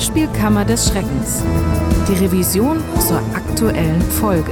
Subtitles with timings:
[0.00, 1.44] Hörspielkammer des Schreckens.
[2.08, 4.50] Die Revision zur aktuellen Folge.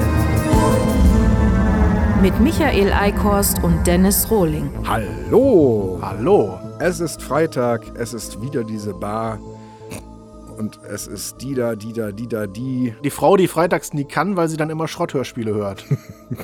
[2.20, 4.68] Mit Michael Eickhorst und Dennis Rohling.
[4.86, 5.98] Hallo!
[6.02, 6.58] Hallo!
[6.80, 9.38] Es ist Freitag, es ist wieder diese Bar.
[10.58, 12.94] Und es ist die da, die da, die da, die.
[13.02, 15.82] Die Frau, die freitags nie kann, weil sie dann immer Schrotthörspiele hört.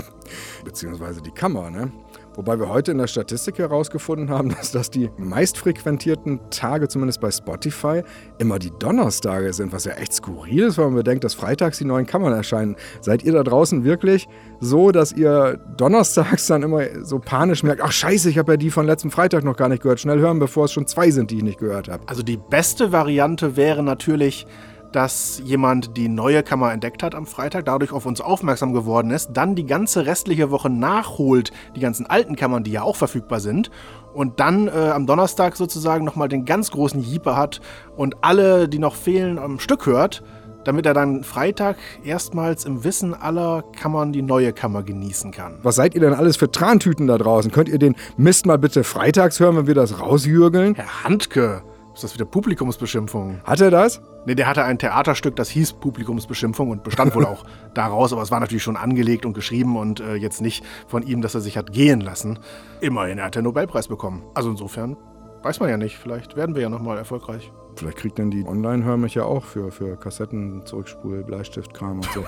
[0.65, 1.93] Beziehungsweise die Kammer, ne?
[2.37, 7.31] Wobei wir heute in der Statistik herausgefunden haben, dass das die meistfrequentierten Tage, zumindest bei
[7.31, 8.03] Spotify,
[8.39, 11.85] immer die Donnerstage sind, was ja echt skurril ist, wenn man bedenkt, dass freitags die
[11.85, 12.77] neuen Kammern erscheinen.
[13.01, 14.29] Seid ihr da draußen wirklich
[14.61, 18.71] so, dass ihr donnerstags dann immer so panisch merkt, ach scheiße, ich habe ja die
[18.71, 21.39] von letzten Freitag noch gar nicht gehört, schnell hören, bevor es schon zwei sind, die
[21.39, 22.03] ich nicht gehört habe?
[22.09, 24.47] Also die beste Variante wäre natürlich,
[24.95, 29.31] dass jemand die neue Kammer entdeckt hat am Freitag, dadurch auf uns aufmerksam geworden ist,
[29.33, 33.71] dann die ganze restliche Woche nachholt, die ganzen alten Kammern, die ja auch verfügbar sind,
[34.13, 37.61] und dann äh, am Donnerstag sozusagen nochmal den ganz großen Jeeper hat
[37.97, 40.23] und alle, die noch fehlen, am Stück hört,
[40.63, 45.59] damit er dann Freitag erstmals im Wissen aller Kammern die neue Kammer genießen kann.
[45.63, 47.51] Was seid ihr denn alles für Trantüten da draußen?
[47.51, 50.77] Könnt ihr den Mist mal bitte freitags hören, wenn wir das rausjürgeln?
[50.77, 51.63] Herr Handke,
[51.95, 53.41] ist das wieder Publikumsbeschimpfung?
[53.45, 54.03] Hat er das?
[54.27, 58.31] Ne, der hatte ein Theaterstück, das hieß Publikumsbeschimpfung und bestand wohl auch daraus, aber es
[58.31, 61.57] war natürlich schon angelegt und geschrieben und äh, jetzt nicht von ihm, dass er sich
[61.57, 62.41] hat gehen lassen.
[62.81, 64.25] Immerhin, er hat den Nobelpreis bekommen.
[64.35, 64.97] Also insofern
[65.45, 67.53] weiß man ja nicht, vielleicht werden wir ja nochmal erfolgreich.
[67.77, 72.25] Vielleicht kriegt dann die Online-Hörmich ja auch für, für Kassetten, Zurückspul, Bleistiftkram und so.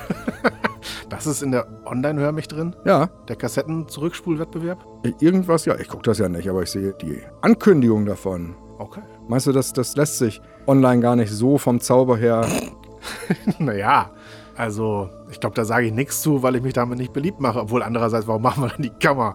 [1.08, 2.76] das ist in der Online-Hörmich drin?
[2.84, 3.08] Ja.
[3.28, 4.84] Der Kassetten-Zurückspulwettbewerb?
[5.20, 8.54] Irgendwas, ja, ich gucke das ja nicht, aber ich sehe die Ankündigung davon.
[8.78, 9.02] Okay.
[9.28, 12.46] Meinst du, das, das lässt sich online gar nicht so vom Zauber her?
[13.58, 14.10] naja,
[14.56, 17.60] also ich glaube, da sage ich nichts zu, weil ich mich damit nicht beliebt mache.
[17.60, 19.34] Obwohl andererseits, warum machen wir dann die Kammer,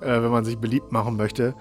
[0.00, 1.54] äh, wenn man sich beliebt machen möchte?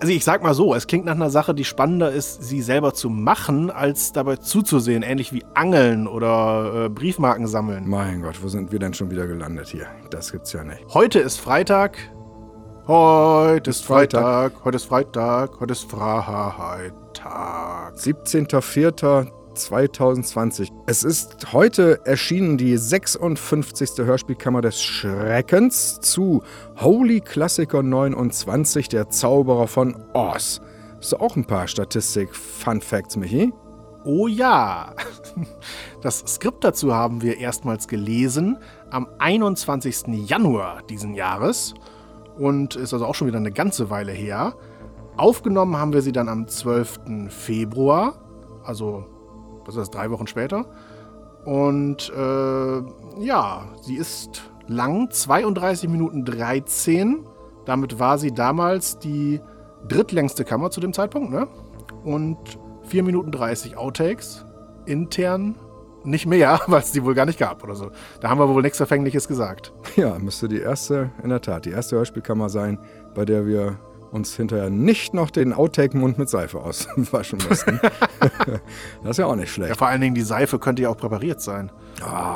[0.00, 2.94] Also ich sag mal so, es klingt nach einer Sache, die spannender ist, sie selber
[2.94, 5.02] zu machen, als dabei zuzusehen.
[5.02, 7.88] Ähnlich wie Angeln oder äh, Briefmarken sammeln.
[7.88, 9.86] Mein Gott, wo sind wir denn schon wieder gelandet hier?
[10.10, 10.84] Das gibt's ja nicht.
[10.92, 11.96] Heute ist Freitag.
[12.86, 14.62] Heute ist Freitag.
[14.62, 15.58] Heute ist Freitag.
[15.58, 16.92] Heute ist Freitag.
[17.94, 20.68] 17.04.2020.
[20.84, 24.04] Es ist heute erschienen die 56.
[24.04, 26.42] Hörspielkammer des Schreckens zu
[26.76, 30.60] Holy Klassiker 29, der Zauberer von Oz.
[30.98, 33.50] Hast du auch ein paar Statistik-Fun Facts, Michi?
[34.04, 34.94] Oh ja!
[36.02, 38.58] Das Skript dazu haben wir erstmals gelesen
[38.90, 40.28] am 21.
[40.28, 41.72] Januar diesen Jahres
[42.38, 44.54] und ist also auch schon wieder eine ganze Weile her.
[45.16, 47.28] Aufgenommen haben wir sie dann am 12.
[47.28, 48.14] Februar,
[48.64, 49.04] also
[49.64, 50.66] was ist das, drei Wochen später.
[51.44, 57.26] Und äh, ja, sie ist lang, 32 Minuten 13.
[57.64, 59.40] Damit war sie damals die
[59.88, 61.46] drittlängste Kammer zu dem Zeitpunkt, ne?
[62.02, 62.38] Und
[62.84, 64.44] 4 Minuten 30 Outtakes.
[64.86, 65.56] Intern
[66.04, 67.90] nicht mehr, weil es die wohl gar nicht gab oder so.
[68.20, 69.72] Da haben wir wohl nichts Verfängliches gesagt.
[69.96, 72.78] Ja, müsste die erste, in der Tat, die erste Hörspielkammer sein,
[73.14, 73.78] bei der wir
[74.14, 77.80] uns hinterher nicht noch den Outtake-Mund mit Seife auswaschen mussten.
[79.02, 79.70] das ist ja auch nicht schlecht.
[79.70, 81.70] Ja, vor allen Dingen die Seife könnte ja auch präpariert sein.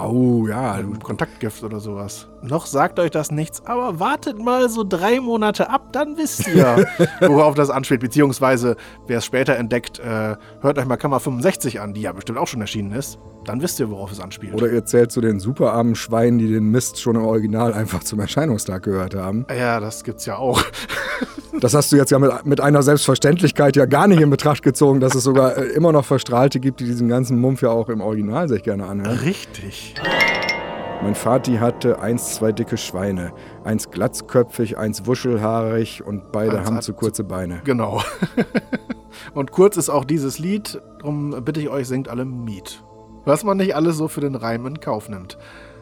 [0.05, 0.73] Oh, ja.
[0.73, 2.29] Ein Kontaktgift oder sowas.
[2.43, 6.87] Noch sagt euch das nichts, aber wartet mal so drei Monate ab, dann wisst ihr,
[7.21, 8.01] worauf das anspielt.
[8.01, 8.77] Beziehungsweise,
[9.07, 12.49] wer es später entdeckt, äh, hört euch mal Kammer 65 an, die ja bestimmt auch
[12.49, 13.19] schon erschienen ist.
[13.49, 14.53] Dann wisst ihr, worauf es anspielt.
[14.53, 18.21] Oder ihr zählt zu den superarmen Schweinen, die den Mist schon im Original einfach zum
[18.21, 19.47] Erscheinungstag gehört haben.
[19.49, 20.63] Ja, das gibt's ja auch.
[21.61, 25.01] Das hast du jetzt ja mit, mit einer Selbstverständlichkeit ja gar nicht in Betracht gezogen,
[25.01, 28.01] dass es sogar äh, immer noch Verstrahlte gibt, die diesen ganzen Mumpf ja auch im
[28.01, 29.19] Original sich gerne anhören.
[29.19, 29.97] Richtig.
[31.03, 33.33] Mein Vati hatte eins, zwei dicke Schweine.
[33.65, 37.61] Eins glatzköpfig, eins wuschelhaarig und beide eins haben zu kurze Beine.
[37.65, 38.03] Genau.
[39.35, 42.85] und kurz ist auch dieses Lied, darum bitte ich euch, singt alle Miet.
[43.29, 45.37] Was man nicht alles so für den Reim in Kauf nimmt.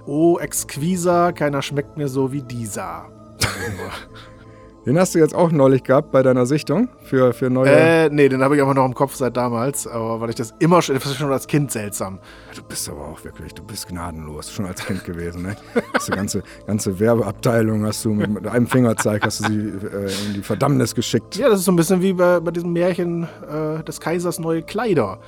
[0.04, 3.04] Oh, exquisa, keiner schmeckt mir so wie dieser.
[4.84, 7.70] Den hast du jetzt auch neulich gehabt bei deiner Sichtung für, für neue.
[7.70, 10.54] Äh, nee, den habe ich aber noch im Kopf seit damals, aber weil ich das
[10.60, 12.20] immer schon, das ist schon als Kind seltsam.
[12.54, 15.56] Du bist aber auch wirklich, du bist gnadenlos, schon als Kind gewesen, ne?
[15.74, 20.34] Du ganze, ganze Werbeabteilung hast du mit, mit einem Fingerzeig hast du sie äh, in
[20.34, 21.34] die Verdammnis geschickt.
[21.34, 24.62] Ja, das ist so ein bisschen wie bei, bei diesem Märchen äh, des Kaisers neue
[24.62, 25.18] Kleider.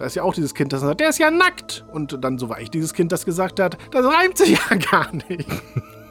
[0.00, 1.84] Da ist ja auch dieses Kind, das sagt, der ist ja nackt.
[1.92, 5.12] Und dann so war ich dieses Kind, das gesagt hat, das reimt sich ja gar
[5.28, 5.46] nicht.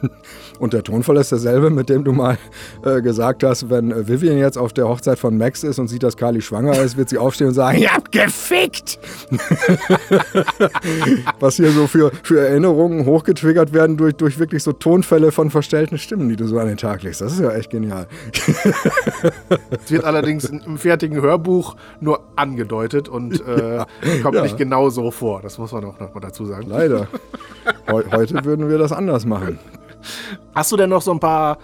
[0.58, 2.38] Und der Tonfall ist derselbe, mit dem du mal
[2.84, 6.02] äh, gesagt hast, wenn äh, Vivian jetzt auf der Hochzeit von Max ist und sieht,
[6.02, 8.98] dass Carly schwanger ist, wird sie aufstehen und sagen, ihr habt gefickt!
[11.40, 15.98] Was hier so für, für Erinnerungen hochgetriggert werden durch, durch wirklich so Tonfälle von verstellten
[15.98, 17.20] Stimmen, die du so an den Tag legst.
[17.20, 18.06] Das ist ja echt genial.
[19.70, 23.86] Es wird allerdings im fertigen Hörbuch nur angedeutet und äh, ja,
[24.22, 24.42] kommt ja.
[24.42, 25.40] nicht genau so vor.
[25.42, 26.66] Das muss man auch noch mal dazu sagen.
[26.68, 27.08] Leider.
[27.86, 29.58] He heute würden wir das anders machen.
[30.54, 31.58] Hast du denn noch so ein paar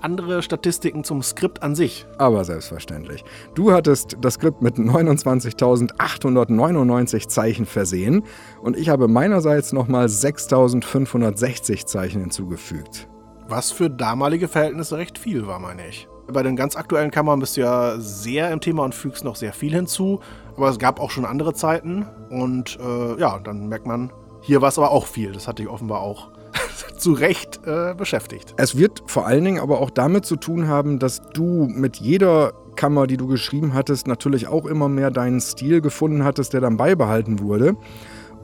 [0.00, 2.06] andere Statistiken zum Skript an sich?
[2.18, 3.24] Aber selbstverständlich.
[3.54, 8.22] Du hattest das Skript mit 29.899 Zeichen versehen
[8.60, 13.08] und ich habe meinerseits nochmal 6.560 Zeichen hinzugefügt.
[13.48, 16.08] Was für damalige Verhältnisse recht viel war, meine ich.
[16.28, 19.52] Bei den ganz aktuellen Kammern bist du ja sehr im Thema und fügst noch sehr
[19.52, 20.20] viel hinzu.
[20.56, 22.06] Aber es gab auch schon andere Zeiten.
[22.30, 25.32] Und äh, ja, dann merkt man, hier war es aber auch viel.
[25.32, 26.30] Das hatte ich offenbar auch
[26.96, 28.54] zu Recht äh, beschäftigt.
[28.56, 32.52] Es wird vor allen Dingen aber auch damit zu tun haben, dass du mit jeder
[32.76, 36.76] Kammer, die du geschrieben hattest, natürlich auch immer mehr deinen Stil gefunden hattest, der dann
[36.76, 37.76] beibehalten wurde.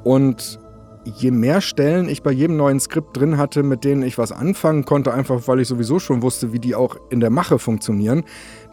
[0.05, 0.59] Und
[1.05, 4.85] je mehr Stellen ich bei jedem neuen Skript drin hatte, mit denen ich was anfangen
[4.85, 8.25] konnte, einfach weil ich sowieso schon wusste, wie die auch in der Mache funktionieren,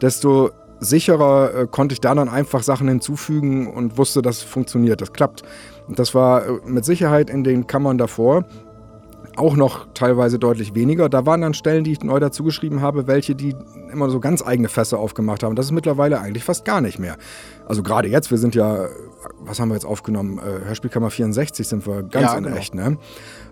[0.01, 5.13] desto sicherer äh, konnte ich da dann einfach Sachen hinzufügen und wusste, das funktioniert, das
[5.13, 5.43] klappt.
[5.87, 8.45] Und das war äh, mit Sicherheit in den Kammern davor
[9.37, 11.09] auch noch teilweise deutlich weniger.
[11.09, 13.55] Da waren dann Stellen, die ich neu dazu geschrieben habe, welche, die
[13.91, 15.55] immer so ganz eigene Fässer aufgemacht haben.
[15.55, 17.17] Das ist mittlerweile eigentlich fast gar nicht mehr.
[17.65, 18.87] Also gerade jetzt, wir sind ja,
[19.39, 20.39] was haben wir jetzt aufgenommen?
[20.39, 22.55] Äh, Hörspielkammer 64 sind wir ganz ja, in genau.
[22.55, 22.97] echt, ne?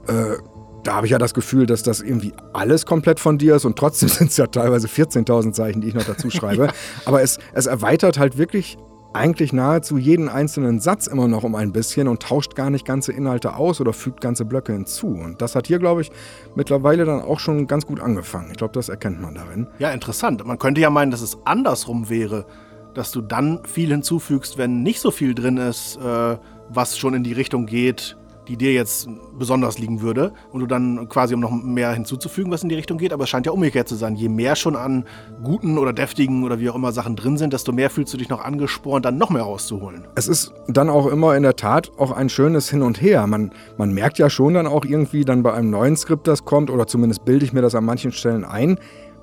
[0.08, 0.38] Äh,
[0.84, 3.78] da habe ich ja das Gefühl, dass das irgendwie alles komplett von dir ist und
[3.78, 6.70] trotzdem sind es ja teilweise 14.000 Zeichen, die ich noch dazu schreibe.
[7.06, 8.78] Aber es, es erweitert halt wirklich
[9.14, 13.12] eigentlich nahezu jeden einzelnen Satz immer noch um ein bisschen und tauscht gar nicht ganze
[13.12, 15.08] Inhalte aus oder fügt ganze Blöcke hinzu.
[15.08, 16.12] Und das hat hier, glaube ich,
[16.56, 18.50] mittlerweile dann auch schon ganz gut angefangen.
[18.52, 19.68] Ich glaube, das erkennt man darin.
[19.80, 20.46] Ja, interessant.
[20.46, 22.46] Man könnte ja meinen, dass es andersrum wäre,
[22.94, 26.38] dass du dann viel hinzufügst, wenn nicht so viel drin ist, äh,
[26.70, 28.18] was schon in die Richtung geht,
[28.48, 29.08] die dir jetzt
[29.38, 32.98] besonders liegen würde und du dann quasi, um noch mehr hinzuzufügen, was in die Richtung
[32.98, 34.16] geht, aber es scheint ja umgekehrt zu sein.
[34.16, 35.06] Je mehr schon an
[35.44, 38.30] guten oder deftigen oder wie auch immer Sachen drin sind, desto mehr fühlst du dich
[38.30, 40.08] noch angespornt, dann noch mehr rauszuholen.
[40.16, 43.26] Es ist dann auch immer in der Tat auch ein schönes Hin und Her.
[43.28, 46.70] Man, man merkt ja schon dann auch irgendwie dann bei einem neuen Skript, das kommt,
[46.70, 48.78] oder zumindest bilde ich mir das an manchen Stellen ein,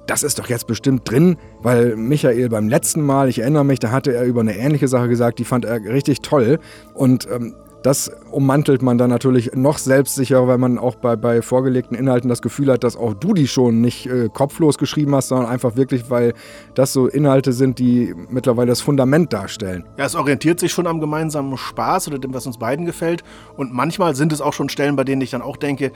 [0.07, 3.93] das ist doch jetzt bestimmt drin, weil Michael beim letzten Mal, ich erinnere mich, da
[3.93, 6.59] hatte er über eine ähnliche Sache gesagt, die fand er richtig toll.
[6.95, 11.97] Und ähm, das ummantelt man dann natürlich noch selbstsicherer, weil man auch bei, bei vorgelegten
[11.97, 15.49] Inhalten das Gefühl hat, dass auch du die schon nicht äh, kopflos geschrieben hast, sondern
[15.49, 16.35] einfach wirklich, weil
[16.75, 19.85] das so Inhalte sind, die mittlerweile das Fundament darstellen.
[19.97, 23.25] Ja, es orientiert sich schon am gemeinsamen Spaß oder dem, was uns beiden gefällt.
[23.57, 25.93] Und manchmal sind es auch schon Stellen, bei denen ich dann auch denke,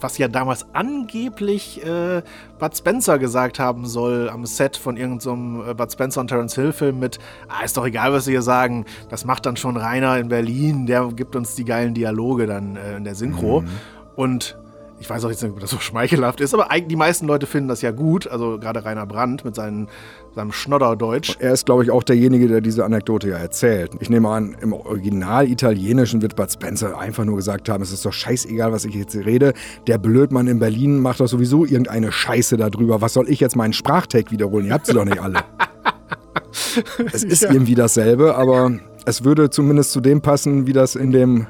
[0.00, 2.22] was ja damals angeblich äh,
[2.58, 6.54] Bud Spencer gesagt haben soll am Set von irgendeinem so äh, Bud Spencer und Terence
[6.54, 7.18] Hill Film mit,
[7.48, 10.86] ah, ist doch egal, was sie hier sagen, das macht dann schon Rainer in Berlin,
[10.86, 13.62] der gibt uns die geilen Dialoge dann äh, in der Synchro.
[13.62, 13.68] Mhm.
[14.16, 14.58] Und
[15.00, 17.68] ich weiß auch jetzt nicht, ob das so schmeichelhaft ist, aber die meisten Leute finden
[17.68, 18.26] das ja gut.
[18.26, 19.88] Also gerade Rainer Brandt mit seinen,
[20.34, 21.36] seinem Schnodderdeutsch.
[21.38, 23.92] Er ist, glaube ich, auch derjenige, der diese Anekdote ja erzählt.
[24.00, 28.04] Ich nehme an, im Original Italienischen wird Bud Spencer einfach nur gesagt haben, es ist
[28.04, 29.52] doch scheißegal, was ich jetzt rede.
[29.86, 33.00] Der Blödmann in Berlin macht doch sowieso irgendeine Scheiße darüber.
[33.00, 34.66] Was soll ich jetzt meinen Sprachtag wiederholen?
[34.66, 35.40] Ihr habt sie doch nicht alle.
[37.12, 37.52] es ist ja.
[37.52, 38.72] irgendwie dasselbe, aber
[39.04, 41.46] es würde zumindest zu dem passen, wie das in dem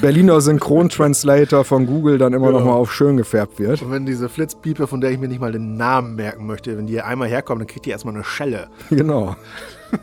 [0.00, 2.52] Berliner Synchrotranslator von Google dann immer ja.
[2.52, 3.82] noch mal auf schön gefärbt wird.
[3.82, 6.86] Und wenn diese Flitzpiepe, von der ich mir nicht mal den Namen merken möchte, wenn
[6.86, 8.68] die einmal herkommt, dann kriegt die erstmal eine Schelle.
[8.90, 9.36] Genau.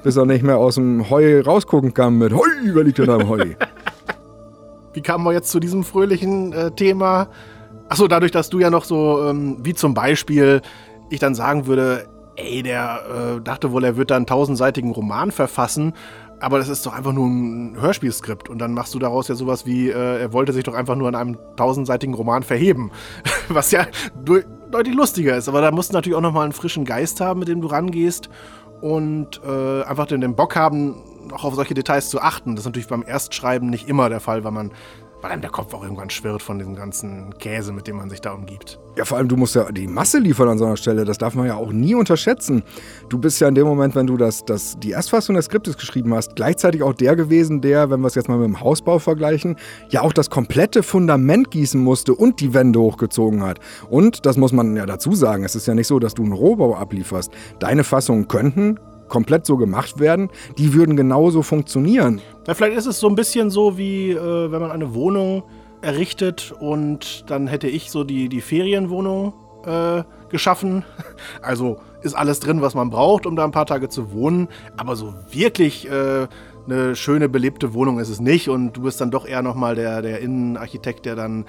[0.04, 3.18] Bis er nicht mehr aus dem Heu rausgucken kann mit Heu, wer liegt denn da
[3.18, 3.46] im Heu?
[4.94, 7.30] Wie kamen wir jetzt zu diesem fröhlichen äh, Thema?
[7.90, 10.62] Achso, dadurch, dass du ja noch so, ähm, wie zum Beispiel,
[11.10, 15.32] ich dann sagen würde, ey, der äh, dachte wohl, er wird da einen tausendseitigen Roman
[15.32, 15.94] verfassen
[16.42, 19.66] aber das ist doch einfach nur ein Hörspielskript und dann machst du daraus ja sowas
[19.66, 22.92] wie, äh, er wollte sich doch einfach nur in einem tausendseitigen Roman verheben,
[23.50, 23.86] was ja
[24.72, 25.48] deutlich lustiger ist.
[25.48, 28.30] Aber da musst du natürlich auch nochmal einen frischen Geist haben, mit dem du rangehst
[28.82, 30.96] und äh, einfach den, den Bock haben,
[31.32, 32.56] auch auf solche Details zu achten.
[32.56, 34.72] Das ist natürlich beim Erstschreiben nicht immer der Fall, weil man
[35.22, 38.22] weil einem der Kopf auch irgendwann schwirrt von diesem ganzen Käse, mit dem man sich
[38.22, 38.80] da umgibt.
[38.98, 41.06] Ja, vor allem, du musst ja die Masse liefern an so einer Stelle.
[41.06, 42.64] Das darf man ja auch nie unterschätzen.
[43.08, 46.14] Du bist ja in dem Moment, wenn du das, das, die Erstfassung des Skriptes geschrieben
[46.14, 49.56] hast, gleichzeitig auch der gewesen, der, wenn wir es jetzt mal mit dem Hausbau vergleichen,
[49.90, 53.60] ja auch das komplette Fundament gießen musste und die Wände hochgezogen hat.
[53.90, 56.34] Und, das muss man ja dazu sagen, es ist ja nicht so, dass du einen
[56.34, 57.32] Rohbau ablieferst.
[57.60, 58.78] Deine Fassungen könnten
[59.12, 62.22] komplett so gemacht werden, die würden genauso funktionieren.
[62.48, 65.44] Ja, vielleicht ist es so ein bisschen so wie, äh, wenn man eine Wohnung
[65.82, 69.34] errichtet und dann hätte ich so die, die Ferienwohnung
[69.66, 70.84] äh, geschaffen.
[71.42, 74.48] Also ist alles drin, was man braucht, um da ein paar Tage zu wohnen.
[74.78, 76.28] Aber so wirklich äh,
[76.66, 78.50] eine schöne, belebte Wohnung ist es nicht.
[78.50, 81.46] Und du bist dann doch eher nochmal der, der Innenarchitekt, der dann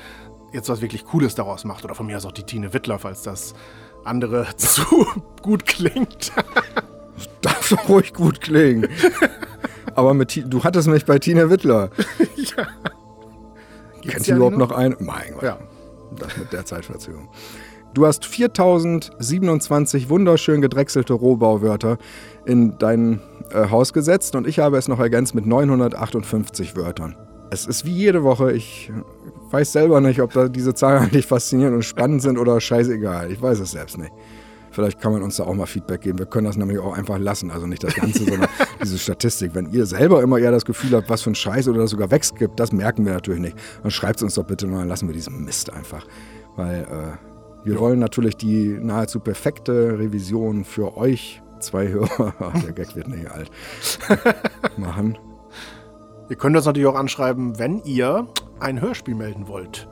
[0.53, 1.85] jetzt was wirklich Cooles daraus macht.
[1.85, 3.55] Oder von mir aus auch die Tine Wittler, falls das
[4.05, 5.07] andere zu
[5.43, 6.33] gut klingt.
[7.41, 8.89] das doch ruhig gut klingen.
[9.95, 11.91] Aber mit, du hattest mich bei Tine Wittler.
[12.37, 12.67] ja.
[14.03, 14.97] Kennst du überhaupt noch, noch einen?
[15.01, 15.43] Mein Gott.
[15.43, 15.59] Ja.
[16.19, 17.29] Das mit der Zeitverzögerung.
[17.95, 21.99] Du hast 4027 wunderschön gedrechselte Rohbauwörter
[22.47, 27.17] in dein äh, Haus gesetzt und ich habe es noch ergänzt mit 958 Wörtern.
[27.51, 28.53] Es ist wie jede Woche.
[28.53, 28.91] Ich
[29.51, 33.31] weiß selber nicht, ob da diese Zahlen eigentlich faszinierend und spannend sind oder scheißegal.
[33.31, 34.13] Ich weiß es selbst nicht.
[34.73, 36.19] Vielleicht kann man uns da auch mal Feedback geben.
[36.19, 37.51] Wir können das nämlich auch einfach lassen.
[37.51, 38.49] Also nicht das Ganze, sondern
[38.83, 39.55] diese Statistik.
[39.55, 42.11] Wenn ihr selber immer eher das Gefühl habt, was für ein Scheiß oder das sogar
[42.11, 43.57] wegskippt, das merken wir natürlich nicht.
[43.83, 46.07] Dann schreibt es uns doch bitte und dann lassen wir diesen Mist einfach.
[46.57, 52.97] Weil äh, wir wollen natürlich die nahezu perfekte Revision für euch zwei Hörer, der Gag
[52.97, 53.51] wird nicht alt,
[54.77, 55.19] machen.
[56.29, 58.27] Ihr könnt uns natürlich auch anschreiben, wenn ihr
[58.59, 59.89] ein Hörspiel melden wollt,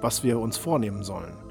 [0.00, 1.47] was wir uns vornehmen sollen.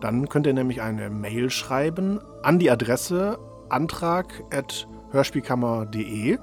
[0.00, 3.38] Dann könnt ihr nämlich eine Mail schreiben an die Adresse
[3.68, 6.38] antrag.hörspielkammer.de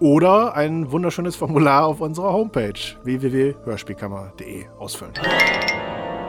[0.00, 2.72] oder ein wunderschönes Formular auf unserer Homepage
[3.04, 5.12] www.hörspielkammer.de ausfüllen.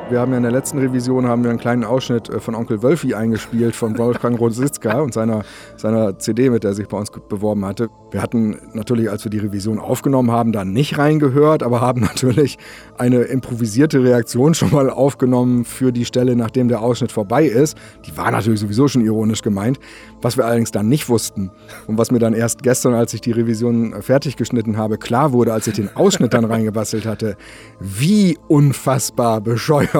[0.10, 2.84] Wir haben ja in der letzten Revision haben wir einen kleinen Ausschnitt äh, von Onkel
[2.84, 5.44] Wölfi eingespielt von Wolfgang Rositzka und seiner,
[5.78, 7.88] seiner CD, mit der er sich bei uns beworben hatte.
[8.12, 12.58] Wir hatten natürlich, als wir die Revision aufgenommen haben, da nicht reingehört, aber haben natürlich
[12.98, 17.78] eine improvisierte Reaktion schon mal aufgenommen für die Stelle, nachdem der Ausschnitt vorbei ist.
[18.06, 19.80] Die war natürlich sowieso schon ironisch gemeint.
[20.22, 21.50] Was wir allerdings dann nicht wussten
[21.88, 25.54] und was mir dann erst gestern, als ich die Revision fertig geschnitten habe, klar wurde,
[25.54, 27.36] als ich den Ausschnitt dann reingebastelt hatte,
[27.80, 29.93] wie unfassbar bescheuert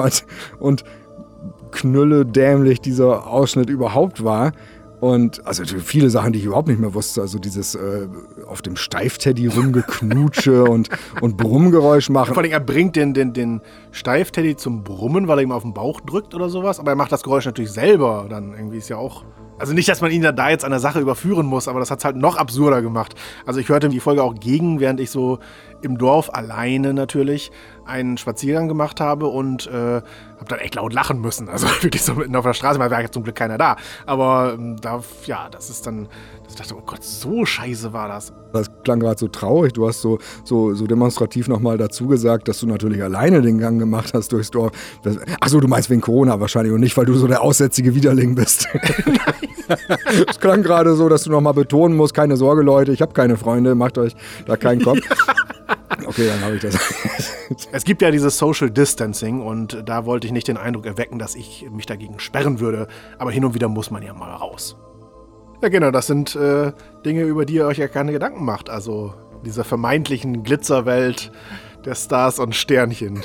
[0.58, 0.84] und
[1.70, 4.52] knülle dämlich dieser Ausschnitt überhaupt war.
[5.00, 7.20] Und also viele Sachen, die ich überhaupt nicht mehr wusste.
[7.20, 8.08] Also dieses äh,
[8.46, 10.88] auf dem Steifteddy rumgeknutsche und,
[11.20, 12.32] und Brummgeräusch machen.
[12.32, 13.60] Vor allem, er bringt den, den, den
[13.90, 16.80] Steifteddy zum Brummen, weil er ihm auf den Bauch drückt oder sowas.
[16.80, 18.28] Aber er macht das Geräusch natürlich selber.
[18.30, 19.24] Dann irgendwie ist ja auch
[19.58, 21.98] also nicht, dass man ihn da jetzt an der Sache überführen muss, aber das hat
[21.98, 23.14] es halt noch absurder gemacht.
[23.46, 25.38] Also ich hörte die Folge auch gegen, während ich so
[25.82, 27.52] im Dorf alleine natürlich
[27.86, 31.48] einen Spaziergang gemacht habe und äh, habe dann echt laut lachen müssen.
[31.48, 33.76] Also wirklich so mitten auf der Straße, weil war ja zum Glück keiner da.
[34.06, 36.08] Aber ähm, da, ja, das ist dann,
[36.48, 38.32] ich dachte, oh Gott, so scheiße war das.
[38.52, 39.72] Das klang gerade so traurig.
[39.72, 43.78] Du hast so, so, so demonstrativ nochmal dazu gesagt, dass du natürlich alleine den Gang
[43.78, 44.72] gemacht hast durchs Dorf.
[45.40, 48.68] Achso, du meinst wegen Corona wahrscheinlich und nicht, weil du so der aussätzige Widerling bist.
[50.28, 53.38] Es klang gerade so, dass du nochmal betonen musst, keine Sorge, Leute, ich habe keine
[53.38, 54.14] Freunde, macht euch
[54.46, 55.00] da keinen Kopf.
[56.06, 56.76] Okay, dann habe ich das.
[57.72, 61.34] es gibt ja dieses Social Distancing und da wollte ich nicht den Eindruck erwecken, dass
[61.34, 62.88] ich mich dagegen sperren würde.
[63.18, 64.76] Aber hin und wieder muss man ja mal raus.
[65.62, 66.72] Ja, genau, das sind äh,
[67.04, 68.68] Dinge, über die ihr euch ja keine Gedanken macht.
[68.68, 69.14] Also
[69.44, 71.30] dieser vermeintlichen Glitzerwelt
[71.84, 73.20] der Stars und Sternchen.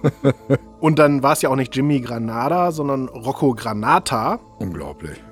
[0.80, 4.40] und dann war es ja auch nicht Jimmy Granada, sondern Rocco Granata.
[4.58, 5.22] Unglaublich.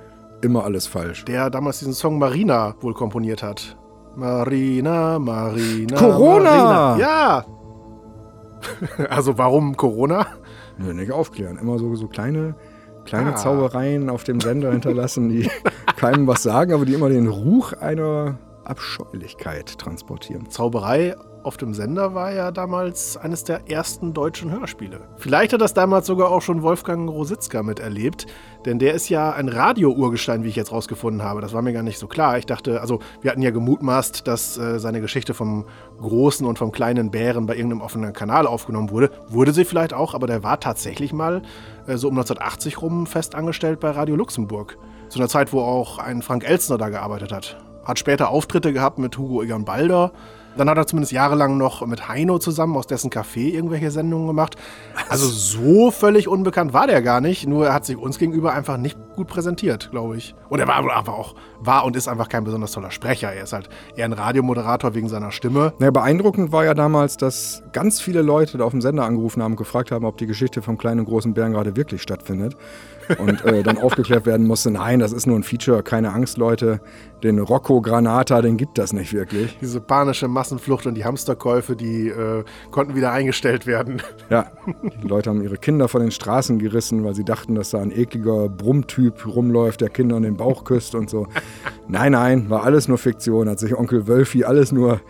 [0.43, 1.25] Immer alles falsch.
[1.25, 3.77] Der damals diesen Song Marina wohl komponiert hat.
[4.17, 5.97] Marina, Marina.
[5.97, 6.51] Corona!
[6.51, 6.99] Marina.
[6.99, 7.45] Ja!
[9.11, 10.27] also warum Corona?
[10.79, 11.59] Nö, nicht aufklären.
[11.59, 12.55] Immer so, so kleine,
[13.05, 13.37] kleine ah.
[13.37, 15.51] Zaubereien auf dem Sender hinterlassen, die
[15.97, 20.49] keinem was sagen, aber die immer den Ruch einer Abscheulichkeit transportieren.
[20.49, 25.01] Zauberei auf dem Sender war ja damals eines der ersten deutschen Hörspiele.
[25.19, 28.27] Vielleicht hat das damals sogar auch schon Wolfgang Rositzka miterlebt,
[28.65, 31.43] denn der ist ja ein Radio-Urgestein, wie ich jetzt rausgefunden habe.
[31.43, 32.39] Das war mir gar nicht so klar.
[32.39, 35.67] Ich dachte, also wir hatten ja gemutmaßt, dass äh, seine Geschichte vom
[36.01, 39.11] großen und vom kleinen Bären bei irgendeinem offenen Kanal aufgenommen wurde.
[39.29, 41.43] Wurde sie vielleicht auch, aber der war tatsächlich mal
[41.87, 44.79] äh, so um 1980 rum fest angestellt bei Radio Luxemburg.
[45.11, 47.59] Zu einer Zeit, wo auch ein Frank Elstner da gearbeitet hat.
[47.85, 50.13] Hat später Auftritte gehabt mit Hugo Egon Balder
[50.57, 54.57] dann hat er zumindest jahrelang noch mit Heino zusammen aus dessen Café irgendwelche Sendungen gemacht.
[55.09, 57.47] Also so völlig unbekannt war der gar nicht.
[57.47, 60.35] Nur er hat sich uns gegenüber einfach nicht gut präsentiert, glaube ich.
[60.49, 63.33] Und er war einfach auch, war und ist einfach kein besonders toller Sprecher.
[63.33, 65.73] Er ist halt eher ein Radiomoderator wegen seiner Stimme.
[65.81, 69.53] Ja, beeindruckend war ja damals, dass ganz viele Leute da auf dem Sender angerufen haben
[69.53, 72.57] und gefragt haben, ob die Geschichte vom kleinen und großen Bären gerade wirklich stattfindet
[73.19, 76.81] und äh, dann aufgeklärt werden musste, nein, das ist nur ein Feature, keine Angst, Leute,
[77.25, 79.57] den Rocco Granata, den gibt das nicht wirklich.
[79.61, 84.03] Diese panische Massenflucht und die Hamsterkäufe, die äh, konnten wieder eingestellt werden.
[84.31, 84.47] Ja,
[85.03, 87.93] die Leute haben ihre Kinder von den Straßen gerissen, weil sie dachten, dass da ein
[87.93, 91.27] ekliger Brummtyp rumläuft, der Kinder in den Bauch küsst und so.
[91.87, 95.01] Nein, nein, war alles nur Fiktion, hat sich Onkel Wölfi alles nur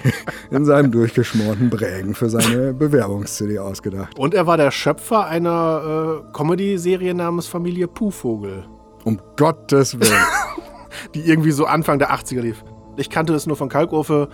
[0.50, 4.16] in seinem durchgeschmorten Brägen für seine Bewerbungs-CD ausgedacht.
[4.16, 8.66] Und er war der Schöpfer einer äh, Comedy-Serie namens Familie Puhvogel.
[9.04, 10.22] Um Gottes Willen.
[11.14, 12.64] die irgendwie so Anfang der 80er lief.
[12.96, 14.28] Ich kannte es nur von Kalkofe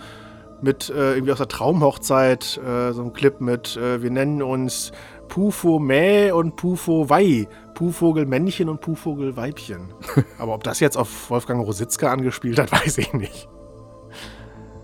[0.61, 4.91] mit äh, irgendwie aus der Traumhochzeit, äh, so ein Clip mit, äh, wir nennen uns
[5.27, 7.47] Pufo Mäh und Pufo Wei.
[7.75, 9.93] Puhvogel Männchen und Puhvogel Weibchen.
[10.39, 13.47] Aber ob das jetzt auf Wolfgang Rositzka angespielt hat, weiß ich nicht.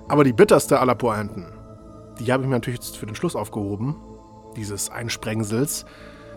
[0.08, 1.52] Aber die bitterste aller Pointen,
[2.20, 3.96] die habe ich mir natürlich jetzt für den Schluss aufgehoben,
[4.56, 5.86] dieses Einsprengsels.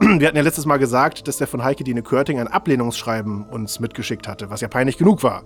[0.00, 3.81] Wir hatten ja letztes Mal gesagt, dass der von Heike Dine Körting ein Ablehnungsschreiben uns
[3.81, 5.43] mitgeschickt hatte, was ja peinlich genug war.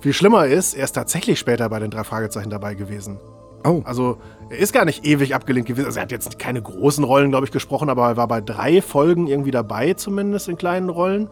[0.00, 3.18] Viel schlimmer ist, er ist tatsächlich später bei den drei Fragezeichen dabei gewesen.
[3.64, 3.82] Oh.
[3.84, 4.18] Also,
[4.48, 5.86] er ist gar nicht ewig abgelehnt gewesen.
[5.86, 8.80] Also, er hat jetzt keine großen Rollen, glaube ich, gesprochen, aber er war bei drei
[8.80, 11.28] Folgen irgendwie dabei, zumindest in kleinen Rollen.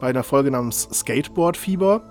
[0.00, 2.02] Bei einer Folge namens Skateboard Fieber.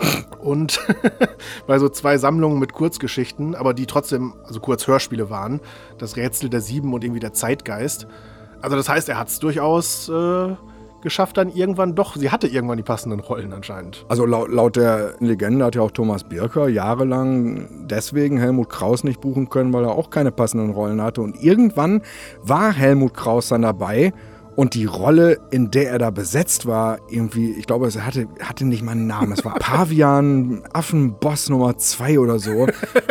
[0.40, 0.80] Und
[1.68, 5.60] bei so zwei Sammlungen mit Kurzgeschichten, aber die trotzdem, also Kurzhörspiele waren.
[5.98, 8.08] Das Rätsel der Sieben und irgendwie der Zeitgeist.
[8.62, 10.08] Also, das heißt, er hat es durchaus.
[10.08, 10.54] Äh,
[11.02, 14.06] geschafft, dann irgendwann doch, sie hatte irgendwann die passenden Rollen anscheinend.
[14.08, 19.20] Also laut, laut der Legende hat ja auch Thomas Birker jahrelang deswegen Helmut Kraus nicht
[19.20, 21.20] buchen können, weil er auch keine passenden Rollen hatte.
[21.20, 22.02] Und irgendwann
[22.42, 24.12] war Helmut Kraus dann dabei
[24.54, 28.66] und die Rolle, in der er da besetzt war, irgendwie, ich glaube, es hatte, hatte
[28.66, 29.32] nicht mal einen Namen.
[29.32, 32.66] Es war Pavian, Affenboss Nummer 2 oder so.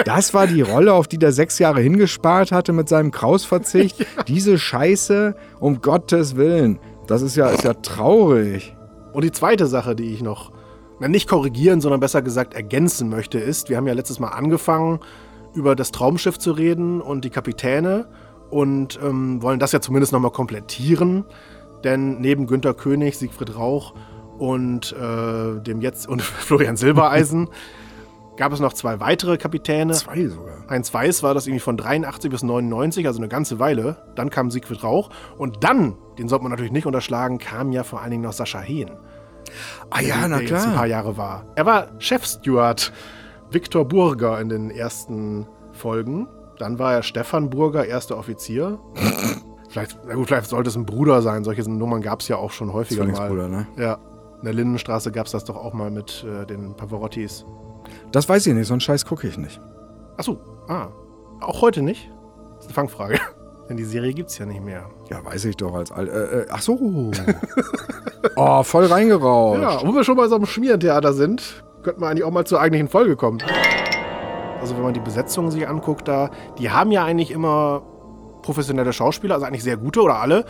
[0.05, 4.05] Das war die Rolle, auf die der sechs Jahre hingespart hatte mit seinem Krausverzicht.
[4.11, 4.23] Ja.
[4.23, 6.79] Diese Scheiße, um Gottes Willen.
[7.07, 8.75] Das ist ja, ist ja traurig.
[9.13, 10.51] Und die zweite Sache, die ich noch
[10.99, 14.99] nicht korrigieren, sondern besser gesagt ergänzen möchte, ist, wir haben ja letztes Mal angefangen,
[15.53, 18.07] über das Traumschiff zu reden und die Kapitäne
[18.51, 21.25] und ähm, wollen das ja zumindest nochmal komplettieren.
[21.83, 23.95] Denn neben Günter König, Siegfried Rauch
[24.37, 27.49] und äh, dem jetzt und Florian Silbereisen
[28.37, 29.93] gab es noch zwei weitere Kapitäne.
[29.93, 30.65] Zwei sogar.
[30.69, 33.97] Heinz Weiß war das irgendwie von 83 bis 99, also eine ganze Weile.
[34.15, 35.09] Dann kam Siegfried Rauch.
[35.37, 38.59] Und dann, den sollte man natürlich nicht unterschlagen, kam ja vor allen Dingen noch Sascha
[38.59, 38.91] Hehn.
[39.89, 40.61] Ah ja, na klar.
[40.61, 41.45] Der ein paar Jahre war.
[41.55, 42.93] Er war Chefsteward
[43.49, 46.27] Viktor Burger in den ersten Folgen.
[46.61, 48.77] Dann war er Stefan Burger, erster Offizier.
[49.69, 51.43] vielleicht, na gut, vielleicht sollte es ein Bruder sein.
[51.43, 53.49] Solche Nummern gab es ja auch schon häufiger mal.
[53.49, 53.65] ne?
[53.77, 53.97] Ja.
[54.41, 57.47] In der Lindenstraße gab es das doch auch mal mit äh, den Pavarottis.
[58.11, 59.59] Das weiß ich nicht, so einen Scheiß gucke ich nicht.
[60.17, 60.37] Achso,
[60.67, 60.89] ah.
[61.39, 62.11] Auch heute nicht?
[62.57, 63.17] Das ist eine Fangfrage.
[63.67, 64.85] Denn die Serie gibt es ja nicht mehr.
[65.09, 66.09] Ja, weiß ich doch als alt.
[66.09, 66.77] Äh, äh, ach so.
[68.35, 69.61] oh, voll reingeraucht.
[69.61, 72.61] Ja, wo wir schon mal so einem Schmierentheater sind, könnten wir eigentlich auch mal zur
[72.61, 73.39] eigentlichen Folge kommen.
[74.61, 77.81] Also, wenn man die Besetzung sich anguckt, da, die haben ja eigentlich immer
[78.43, 80.45] professionelle Schauspieler, also eigentlich sehr gute oder alle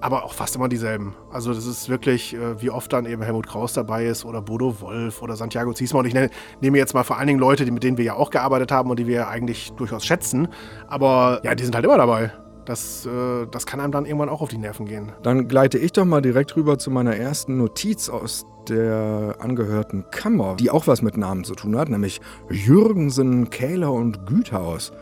[0.00, 1.14] aber auch fast immer dieselben.
[1.32, 4.80] Also das ist wirklich, äh, wie oft dann eben Helmut Kraus dabei ist oder Bodo
[4.80, 6.00] Wolf oder Santiago Ziesma.
[6.00, 6.14] Und ich
[6.60, 8.98] nehme jetzt mal vor allen Dingen Leute, mit denen wir ja auch gearbeitet haben und
[8.98, 10.48] die wir eigentlich durchaus schätzen.
[10.86, 12.32] Aber ja, die sind halt immer dabei.
[12.66, 15.12] Das, äh, das kann einem dann irgendwann auch auf die Nerven gehen.
[15.22, 20.56] Dann gleite ich doch mal direkt rüber zu meiner ersten Notiz aus der angehörten Kammer,
[20.56, 24.92] die auch was mit Namen zu tun hat, nämlich Jürgensen, Kähler und Güthaus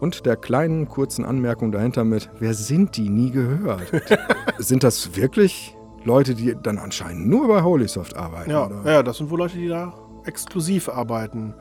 [0.00, 3.90] und der kleinen kurzen Anmerkung dahinter mit, wer sind die nie gehört?
[4.58, 8.50] sind das wirklich Leute, die dann anscheinend nur bei Holysoft arbeiten?
[8.50, 11.54] Ja, ja, das sind wohl Leute, die da exklusiv arbeiten.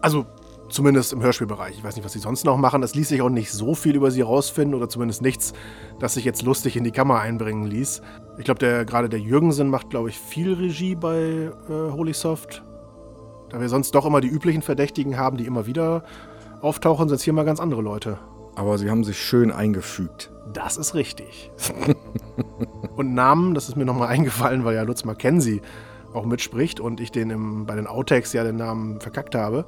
[0.00, 0.26] Also
[0.70, 1.76] zumindest im Hörspielbereich.
[1.76, 2.82] Ich weiß nicht, was sie sonst noch machen.
[2.82, 5.52] Es ließ sich auch nicht so viel über sie rausfinden oder zumindest nichts,
[5.98, 8.02] das sich jetzt lustig in die Kammer einbringen ließ.
[8.38, 12.62] Ich glaube, der, gerade der Jürgensen macht, glaube ich, viel Regie bei äh, Holysoft.
[13.50, 16.04] Da wir sonst doch immer die üblichen Verdächtigen haben, die immer wieder
[16.62, 18.18] auftauchen, sind es hier mal ganz andere Leute.
[18.54, 20.30] Aber sie haben sich schön eingefügt.
[20.52, 21.50] Das ist richtig.
[22.96, 25.62] und Namen, das ist mir nochmal eingefallen, weil ja Lutz Mackenzie
[26.12, 29.64] auch mitspricht und ich den im, bei den Outtakes ja den Namen verkackt habe.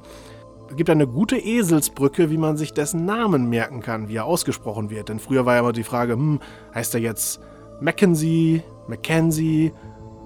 [0.69, 4.89] Es gibt eine gute Eselsbrücke, wie man sich dessen Namen merken kann, wie er ausgesprochen
[4.89, 5.09] wird.
[5.09, 6.39] Denn früher war ja immer die Frage, hm,
[6.73, 7.41] heißt er jetzt
[7.79, 9.73] Mackenzie, Mackenzie,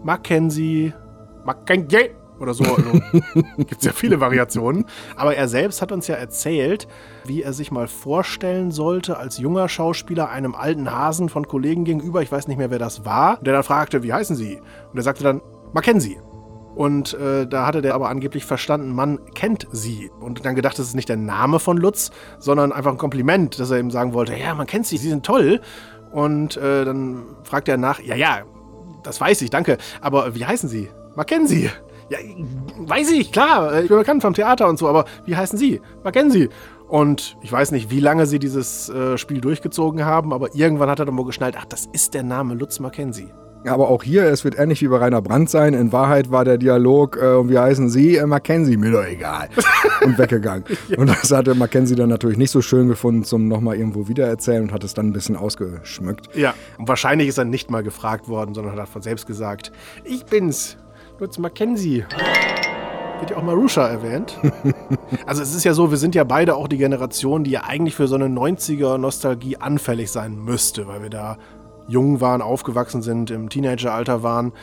[0.04, 0.94] Mackenzie,
[1.44, 2.12] Mackenzie?
[2.40, 2.64] oder so.
[2.64, 2.92] Also,
[3.58, 4.86] Gibt es ja viele Variationen.
[5.16, 6.88] Aber er selbst hat uns ja erzählt,
[7.26, 12.22] wie er sich mal vorstellen sollte als junger Schauspieler einem alten Hasen von Kollegen gegenüber.
[12.22, 13.40] Ich weiß nicht mehr, wer das war.
[13.42, 14.60] Der dann fragte, wie heißen Sie?
[14.92, 15.42] Und er sagte dann,
[15.74, 16.18] Mackenzie.
[16.78, 20.12] Und äh, da hatte der aber angeblich verstanden, man kennt sie.
[20.20, 23.72] Und dann gedacht, das ist nicht der Name von Lutz, sondern einfach ein Kompliment, dass
[23.72, 25.60] er ihm sagen wollte, ja, man kennt sie, sie sind toll.
[26.12, 28.44] Und äh, dann fragt er nach, ja, ja,
[29.02, 29.80] das weiß ich, danke.
[30.02, 30.90] Aber wie heißen sie?
[31.16, 31.72] Mackenzie.
[32.10, 32.20] Ja,
[32.78, 33.74] weiß ich, klar.
[33.74, 35.82] Äh, ich bin bekannt vom Theater und so, aber wie heißen Sie?
[36.04, 36.50] Mackenzie.
[36.88, 41.00] Und ich weiß nicht, wie lange sie dieses äh, Spiel durchgezogen haben, aber irgendwann hat
[41.00, 43.30] er dann mal geschnallt, ach, das ist der Name Lutz Mackenzie.
[43.68, 45.74] Aber auch hier, es wird ähnlich wie bei Rainer Brandt sein.
[45.74, 48.18] In Wahrheit war der Dialog, äh, wie heißen Sie?
[48.18, 49.50] Äh, Mackenzie, mir doch egal.
[50.04, 50.64] Und weggegangen.
[50.88, 50.98] ja.
[50.98, 54.72] Und das hatte Mackenzie dann natürlich nicht so schön gefunden zum nochmal irgendwo wiedererzählen und
[54.72, 56.36] hat es dann ein bisschen ausgeschmückt.
[56.36, 59.72] Ja, und wahrscheinlich ist er nicht mal gefragt worden, sondern hat von selbst gesagt,
[60.04, 60.78] ich bin's,
[61.20, 62.06] Lutz Mackenzie.
[63.20, 64.38] Wird ja auch Marusha erwähnt.
[65.26, 67.96] also es ist ja so, wir sind ja beide auch die Generation, die ja eigentlich
[67.96, 71.38] für so eine 90er-Nostalgie anfällig sein müsste, weil wir da
[71.88, 74.54] jung waren, aufgewachsen sind, im Teenageralter waren.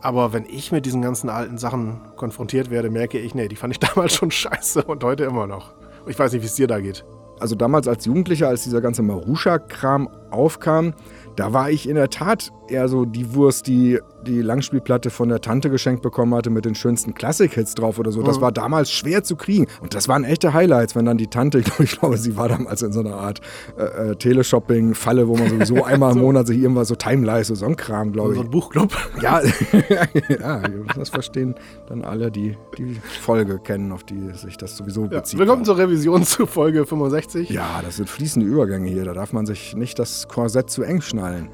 [0.00, 3.72] Aber wenn ich mit diesen ganzen alten Sachen konfrontiert werde, merke ich, nee, die fand
[3.72, 5.74] ich damals schon scheiße und heute immer noch.
[6.06, 7.04] Ich weiß nicht, wie es dir da geht.
[7.38, 10.94] Also damals als Jugendlicher, als dieser ganze Marusha-Kram aufkam,
[11.36, 15.40] da war ich in der Tat eher so die Wurst, die die Langspielplatte von der
[15.40, 18.22] Tante geschenkt bekommen hatte mit den schönsten Klassik-Hits drauf oder so.
[18.22, 18.42] Das mhm.
[18.42, 19.66] war damals schwer zu kriegen.
[19.80, 22.92] Und das waren echte Highlights, wenn dann die Tante, ich glaube, sie war damals in
[22.92, 23.40] so einer Art
[23.78, 27.76] äh, äh, Teleshopping-Falle, wo man sowieso einmal im Monat sich irgendwas so Timeleiste, so ein
[27.76, 28.38] Kram, glaube ich.
[28.38, 28.96] So ein Buchclub.
[29.22, 29.40] Ja,
[30.28, 30.62] ja,
[30.96, 31.54] das verstehen
[31.88, 35.38] dann alle, die die Folge kennen, auf die sich das sowieso bezieht.
[35.38, 37.50] willkommen zur Revision zu Folge 65.
[37.50, 39.04] Ja, das sind fließende Übergänge hier.
[39.04, 41.48] Da darf man sich nicht das Korsett zu eng schnallen.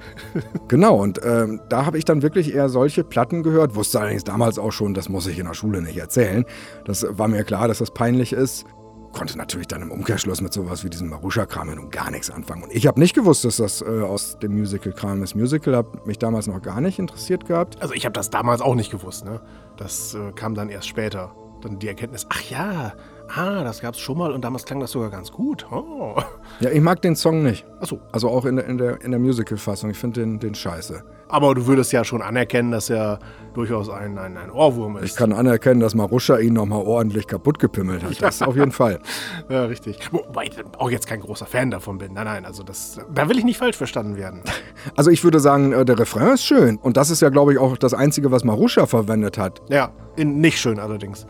[0.68, 3.74] genau, und ähm, da habe ich dann wirklich eher solche Platten gehört.
[3.74, 6.44] Wusste allerdings damals auch schon, das muss ich in der Schule nicht erzählen.
[6.84, 8.64] Das war mir klar, dass das peinlich ist.
[9.12, 12.62] Konnte natürlich dann im Umkehrschluss mit sowas wie diesem Marusha-Kram nun gar nichts anfangen.
[12.62, 15.34] Und ich habe nicht gewusst, dass das äh, aus dem Musical-Kram ist.
[15.34, 17.82] Musical hat mich damals noch gar nicht interessiert gehabt.
[17.82, 19.40] Also ich habe das damals auch nicht gewusst, ne?
[19.76, 21.34] Das äh, kam dann erst später.
[21.62, 22.92] Dann die Erkenntnis, ach ja,
[23.34, 25.66] ah, das gab es schon mal und damals klang das sogar ganz gut.
[25.70, 26.16] Oh.
[26.60, 27.66] Ja, ich mag den Song nicht.
[27.80, 28.00] Achso.
[28.12, 29.90] Also auch in der, in der, in der Musical-Fassung.
[29.90, 31.02] Ich finde den, den scheiße.
[31.28, 33.18] Aber du würdest ja schon anerkennen, dass er
[33.54, 35.04] durchaus ein, ein, ein Ohrwurm ist.
[35.04, 38.20] Ich kann anerkennen, dass Maruscha ihn nochmal ordentlich kaputt gepimmelt hat.
[38.20, 38.98] Das auf jeden Fall.
[39.48, 39.98] Ja, richtig.
[40.12, 42.12] Wobei ich auch jetzt kein großer Fan davon bin.
[42.12, 44.42] Nein, nein, also das, da will ich nicht falsch verstanden werden.
[44.96, 46.76] Also ich würde sagen, äh, der Refrain ist schön.
[46.76, 49.62] Und das ist ja, glaube ich, auch das Einzige, was Maruscha verwendet hat.
[49.68, 51.26] Ja, nicht schön allerdings.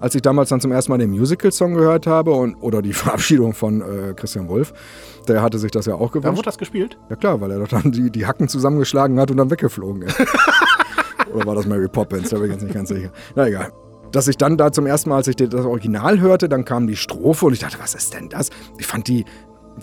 [0.00, 3.54] Als ich damals dann zum ersten Mal den Musical-Song gehört habe und, oder die Verabschiedung
[3.54, 4.72] von äh, Christian Wolf,
[5.26, 6.26] der hatte sich das ja auch gewünscht.
[6.26, 6.98] Dann wurde das gespielt?
[7.10, 10.20] Ja klar, weil er doch dann die, die Hacken zusammengeschlagen hat und dann weggeflogen ist.
[11.32, 12.30] oder war das Mary Poppins?
[12.30, 13.10] Da bin ich jetzt nicht ganz sicher.
[13.34, 13.72] Na egal
[14.12, 16.96] dass ich dann da zum ersten Mal, als ich das Original hörte, dann kam die
[16.96, 18.50] Strophe und ich dachte, was ist denn das?
[18.78, 19.24] Ich fand die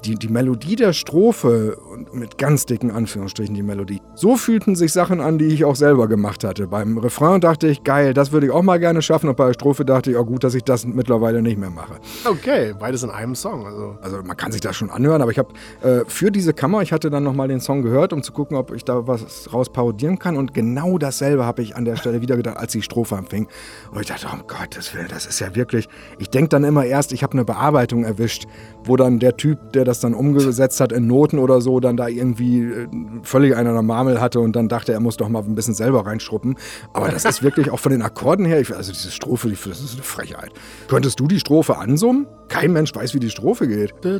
[0.04, 4.94] die, die Melodie der Strophe, und mit ganz dicken Anführungsstrichen die Melodie, so fühlten sich
[4.94, 6.68] Sachen an, die ich auch selber gemacht hatte.
[6.68, 9.30] Beim Refrain dachte ich, geil, das würde ich auch mal gerne schaffen.
[9.30, 11.70] Und bei der Strophe dachte ich, auch oh, gut, dass ich das mittlerweile nicht mehr
[11.70, 11.96] mache.
[12.26, 13.66] Okay, beides in einem Song.
[13.66, 16.82] Also, also man kann sich das schon anhören, aber ich habe äh, für diese Kammer,
[16.82, 19.70] ich hatte dann nochmal den Song gehört, um zu gucken, ob ich da was raus
[19.72, 20.38] parodieren kann.
[20.38, 23.48] Und genau dasselbe habe ich an der Stelle wieder gedacht, als die Strophe anfing.
[23.92, 25.88] Und ich dachte, oh Gottes Willen, das ist ja wirklich.
[26.20, 28.46] Ich denke dann immer erst, ich habe eine Bearbeitung erwischt,
[28.84, 32.08] wo dann der Typ, der das dann umgesetzt hat in Noten oder so, dann da
[32.08, 32.88] irgendwie äh,
[33.24, 36.56] völlig einer Marmel hatte und dann dachte, er muss doch mal ein bisschen selber reinschruppen.
[36.94, 39.94] Aber das ist wirklich auch von den Akkorden her, ich, also diese Strophe, das ist
[39.94, 40.52] eine Frechheit.
[40.88, 42.28] Könntest du die Strophe ansummen?
[42.48, 43.94] Kein Mensch weiß, wie die Strophe geht.
[44.06, 44.20] Oder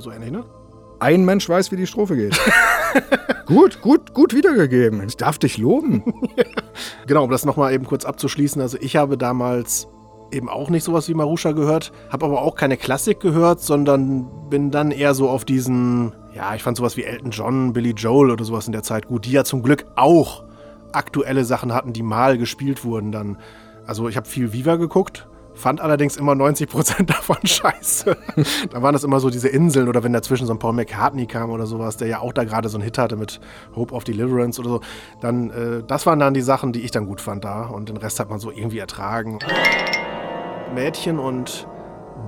[0.00, 0.44] so ähnlich, ne?
[0.98, 2.40] Ein Mensch weiß, wie die Strophe geht.
[3.46, 5.02] gut, gut, gut wiedergegeben.
[5.06, 6.02] Ich darf dich loben.
[7.06, 8.62] genau, um das nochmal eben kurz abzuschließen.
[8.62, 9.88] Also ich habe damals
[10.36, 14.70] eben auch nicht sowas wie Marusha gehört, habe aber auch keine Klassik gehört, sondern bin
[14.70, 18.44] dann eher so auf diesen, ja, ich fand sowas wie Elton John, Billy Joel oder
[18.44, 20.44] sowas in der Zeit gut, die ja zum Glück auch
[20.92, 23.38] aktuelle Sachen hatten, die mal gespielt wurden dann.
[23.86, 28.16] Also ich habe viel Viva geguckt, fand allerdings immer 90% davon scheiße.
[28.70, 31.50] da waren das immer so diese Inseln oder wenn dazwischen so ein Paul McCartney kam
[31.50, 33.40] oder sowas, der ja auch da gerade so einen Hit hatte mit
[33.74, 34.80] Hope of Deliverance oder so,
[35.20, 37.96] dann, äh, das waren dann die Sachen, die ich dann gut fand da und den
[37.96, 39.38] Rest hat man so irgendwie ertragen.
[40.74, 41.66] Mädchen und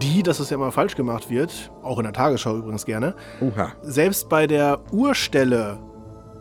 [0.01, 3.73] die, dass es ja immer falsch gemacht wird, auch in der Tagesschau übrigens gerne, Uha.
[3.83, 5.79] selbst bei der Urstelle,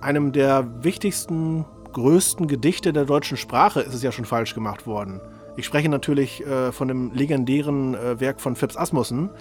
[0.02, 5.22] einem der wichtigsten, größten Gedichte der deutschen Sprache, ist es ja schon falsch gemacht worden.
[5.56, 9.32] Ich spreche natürlich äh, von dem legendären äh, Werk von Phipps Asmussen.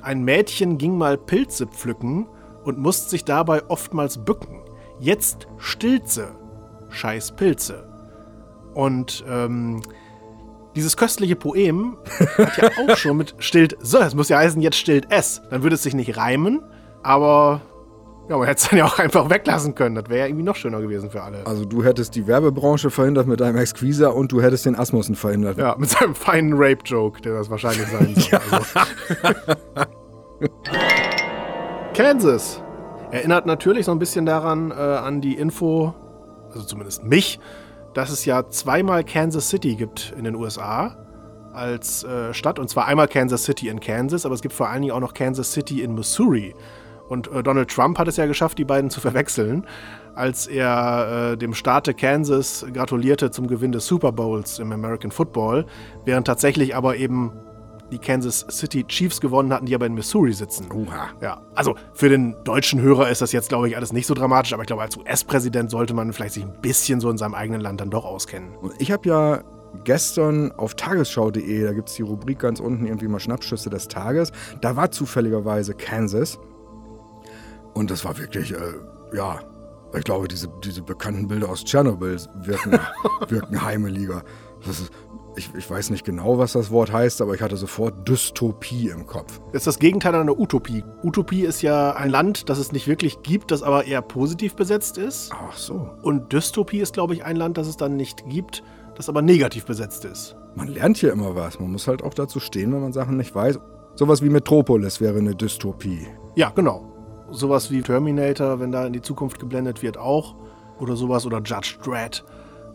[0.00, 2.26] Ein Mädchen ging mal Pilze pflücken
[2.64, 4.62] und musste sich dabei oftmals bücken.
[4.98, 6.28] Jetzt stillt sie.
[6.88, 7.86] Scheiß Pilze.
[8.72, 9.82] Und ähm,
[10.78, 11.98] dieses köstliche Poem
[12.38, 15.42] hat ja auch schon mit stillt, so, es muss ja heißen, jetzt stillt es.
[15.50, 16.62] Dann würde es sich nicht reimen,
[17.02, 17.60] aber
[18.28, 19.96] ja, man hätte es dann ja auch einfach weglassen können.
[19.96, 21.46] Das wäre ja irgendwie noch schöner gewesen für alle.
[21.46, 25.58] Also du hättest die Werbebranche verhindert mit deinem Exquisa und du hättest den Asmussen verhindert.
[25.58, 28.40] Ja, mit seinem feinen Rape-Joke, der das wahrscheinlich sein soll.
[30.40, 30.52] Also.
[31.94, 32.62] Kansas
[33.10, 35.94] erinnert natürlich so ein bisschen daran, äh, an die Info,
[36.52, 37.40] also zumindest mich,
[37.98, 40.96] dass es ja zweimal Kansas City gibt in den USA
[41.52, 42.60] als äh, Stadt.
[42.60, 45.14] Und zwar einmal Kansas City in Kansas, aber es gibt vor allen Dingen auch noch
[45.14, 46.54] Kansas City in Missouri.
[47.08, 49.66] Und äh, Donald Trump hat es ja geschafft, die beiden zu verwechseln,
[50.14, 55.66] als er äh, dem Staate Kansas gratulierte zum Gewinn des Super Bowls im American Football,
[56.04, 57.32] während tatsächlich aber eben
[57.90, 60.70] die Kansas City Chiefs gewonnen hatten, die aber in Missouri sitzen.
[60.72, 61.08] Oha.
[61.20, 64.52] Ja, also für den deutschen Hörer ist das jetzt, glaube ich, alles nicht so dramatisch,
[64.52, 67.60] aber ich glaube, als US-Präsident sollte man vielleicht sich ein bisschen so in seinem eigenen
[67.60, 68.50] Land dann doch auskennen.
[68.78, 69.42] Ich habe ja
[69.84, 74.32] gestern auf tagesschau.de, da gibt es die Rubrik ganz unten irgendwie mal Schnappschüsse des Tages,
[74.60, 76.38] da war zufälligerweise Kansas.
[77.74, 78.56] Und das war wirklich, äh,
[79.14, 79.40] ja,
[79.96, 82.78] ich glaube, diese, diese bekannten Bilder aus Tschernobyl wirken,
[83.28, 84.22] wirken heimeliger.
[84.66, 84.92] Das ist,
[85.36, 89.06] ich, ich, weiß nicht genau, was das Wort heißt, aber ich hatte sofort Dystopie im
[89.06, 89.40] Kopf.
[89.52, 90.84] Das ist das Gegenteil einer Utopie.
[91.02, 94.98] Utopie ist ja ein Land, das es nicht wirklich gibt, das aber eher positiv besetzt
[94.98, 95.30] ist.
[95.32, 95.90] Ach so.
[96.02, 98.62] Und Dystopie ist, glaube ich, ein Land, das es dann nicht gibt,
[98.96, 100.36] das aber negativ besetzt ist.
[100.56, 101.60] Man lernt hier immer was.
[101.60, 103.60] Man muss halt auch dazu stehen, wenn man Sachen nicht weiß.
[103.94, 106.06] Sowas wie Metropolis wäre eine Dystopie.
[106.34, 106.92] Ja, genau.
[107.30, 110.34] Sowas wie Terminator, wenn da in die Zukunft geblendet wird, auch.
[110.80, 111.26] Oder sowas.
[111.26, 112.24] Oder Judge Dredd.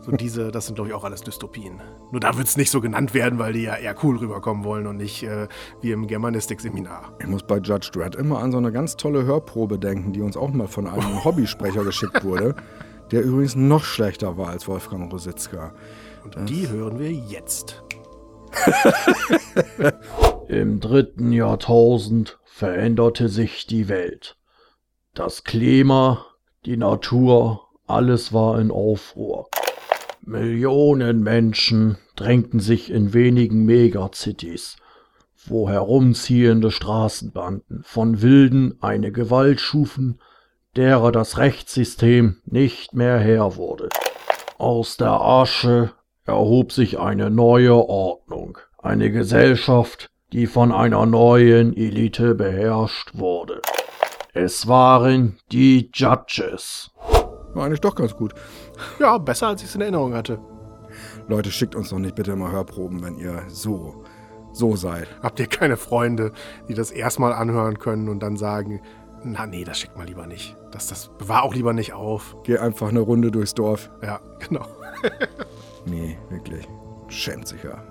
[0.04, 1.80] So diese, das sind, glaube ich, auch alles Dystopien.
[2.10, 4.86] Nur da wird es nicht so genannt werden, weil die ja eher cool rüberkommen wollen
[4.86, 5.48] und nicht äh,
[5.80, 7.16] wie im Germanistik-Seminar.
[7.20, 10.36] Ich muss bei Judge Dredd immer an so eine ganz tolle Hörprobe denken, die uns
[10.36, 12.54] auch mal von einem Hobbysprecher geschickt wurde,
[13.12, 15.72] der übrigens noch schlechter war als Wolfgang Rositzka.
[16.22, 17.82] Und das die hören wir jetzt.
[20.48, 24.36] Im dritten Jahrtausend veränderte sich die Welt.
[25.14, 26.26] Das Klima,
[26.66, 29.48] die Natur, alles war in Aufruhr.
[30.26, 34.76] Millionen Menschen drängten sich in wenigen Megacities,
[35.46, 40.20] wo herumziehende Straßenbanden von Wilden eine Gewalt schufen,
[40.76, 43.90] derer das Rechtssystem nicht mehr Herr wurde.
[44.56, 45.92] Aus der Asche
[46.24, 53.60] erhob sich eine neue Ordnung, eine Gesellschaft, die von einer neuen Elite beherrscht wurde.
[54.32, 56.90] Es waren die Judges.
[57.54, 58.34] War eigentlich doch ganz gut.
[58.98, 60.38] Ja, besser als ich es in Erinnerung hatte.
[61.28, 64.04] Leute, schickt uns doch nicht bitte immer Hörproben, wenn ihr so,
[64.52, 65.08] so seid.
[65.22, 66.32] Habt ihr keine Freunde,
[66.68, 68.80] die das erstmal anhören können und dann sagen,
[69.24, 70.56] na nee, das schickt mal lieber nicht.
[70.70, 72.36] Das, das bewahr auch lieber nicht auf.
[72.44, 73.90] Geh einfach eine Runde durchs Dorf.
[74.02, 74.66] Ja, genau.
[75.86, 76.68] nee, wirklich.
[77.08, 77.82] Schämt sich ja.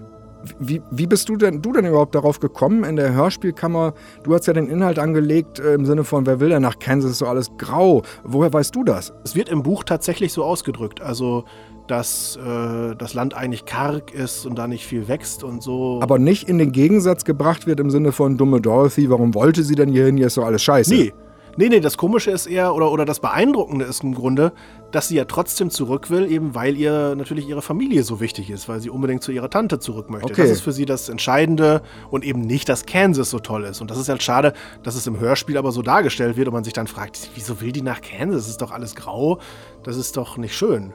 [0.60, 3.94] Wie, wie bist du denn, du denn überhaupt darauf gekommen in der Hörspielkammer?
[4.24, 7.12] Du hast ja den Inhalt angelegt äh, im Sinne von, wer will denn nach Kansas,
[7.12, 8.04] ist so alles grau.
[8.24, 9.14] Woher weißt du das?
[9.24, 11.02] Es wird im Buch tatsächlich so ausgedrückt.
[11.02, 11.46] Also,
[11.88, 16.00] dass äh, das Land eigentlich karg ist und da nicht viel wächst und so.
[16.02, 19.76] Aber nicht in den Gegensatz gebracht wird im Sinne von dumme Dorothy, warum wollte sie
[19.76, 20.94] denn hier hin, hier ist so alles scheiße.
[20.94, 21.14] Nee,
[21.56, 24.54] Nee, nee, das Komische ist eher, oder, oder das Beeindruckende ist im Grunde,
[24.92, 28.68] dass sie ja trotzdem zurück will, eben weil ihr natürlich ihre Familie so wichtig ist,
[28.68, 30.32] weil sie unbedingt zu ihrer Tante zurück möchte.
[30.32, 30.42] Okay.
[30.42, 33.82] Das ist für sie das Entscheidende und eben nicht, dass Kansas so toll ist.
[33.82, 36.64] Und das ist halt schade, dass es im Hörspiel aber so dargestellt wird und man
[36.64, 38.44] sich dann fragt, wieso will die nach Kansas?
[38.44, 39.40] Das ist doch alles grau,
[39.84, 40.94] das ist doch nicht schön.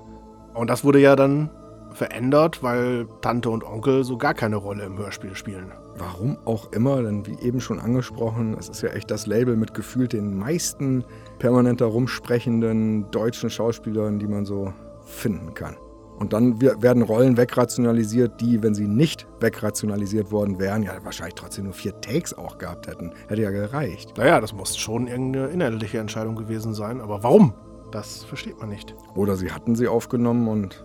[0.54, 1.50] Und das wurde ja dann
[1.92, 5.72] verändert, weil Tante und Onkel so gar keine Rolle im Hörspiel spielen.
[5.98, 9.74] Warum auch immer, denn wie eben schon angesprochen, es ist ja echt das Label mit
[9.74, 11.04] gefühlt den meisten
[11.38, 14.72] permanent herumsprechenden deutschen Schauspielern, die man so
[15.04, 15.76] finden kann.
[16.18, 21.64] Und dann werden Rollen wegrationalisiert, die, wenn sie nicht wegrationalisiert worden wären, ja wahrscheinlich trotzdem
[21.64, 23.12] nur vier Takes auch gehabt hätten.
[23.28, 24.14] Hätte ja gereicht.
[24.16, 27.00] Naja, das muss schon irgendeine inhaltliche Entscheidung gewesen sein.
[27.00, 27.54] Aber warum?
[27.92, 28.96] Das versteht man nicht.
[29.14, 30.84] Oder sie hatten sie aufgenommen und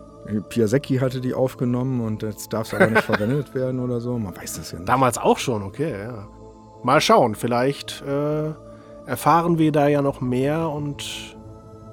[0.49, 4.17] Piasecki hatte die aufgenommen und jetzt darf es aber nicht verwendet werden oder so.
[4.17, 4.89] Man weiß das ja nicht.
[4.89, 6.27] Damals auch schon, okay, ja.
[6.83, 8.51] Mal schauen, vielleicht äh,
[9.05, 11.37] erfahren wir da ja noch mehr und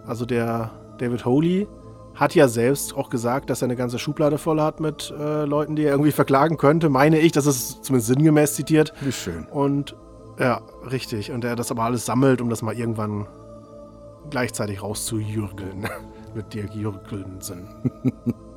[0.06, 1.68] also der David Holy
[2.14, 5.76] hat ja selbst auch gesagt, dass er eine ganze Schublade voll hat mit äh, Leuten,
[5.76, 6.88] die er irgendwie verklagen könnte.
[6.88, 8.92] Meine ich, das ist zumindest sinngemäß zitiert.
[9.00, 9.46] Wie schön.
[9.46, 9.96] Und
[10.38, 11.30] ja, richtig.
[11.32, 13.26] Und er das aber alles sammelt, um das mal irgendwann
[14.28, 15.88] gleichzeitig rauszujürgeln.
[16.34, 17.68] Mit dir Jürgensen.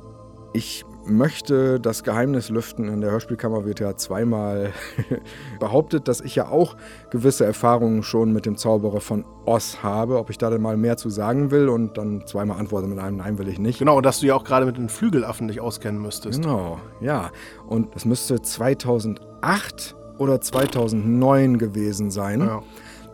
[0.56, 2.88] Ich möchte das Geheimnis lüften.
[2.88, 4.72] In der Hörspielkammer wird ja zweimal
[5.58, 6.76] behauptet, dass ich ja auch
[7.10, 10.16] gewisse Erfahrungen schon mit dem Zauberer von Oz habe.
[10.16, 13.16] Ob ich da denn mal mehr zu sagen will und dann zweimal antworte mit einem
[13.16, 13.80] Nein will ich nicht.
[13.80, 16.40] Genau, und dass du ja auch gerade mit den Flügelaffen dich auskennen müsstest.
[16.40, 17.32] Genau, ja.
[17.66, 22.42] Und das müsste 2008 oder 2009 gewesen sein.
[22.42, 22.62] Ja.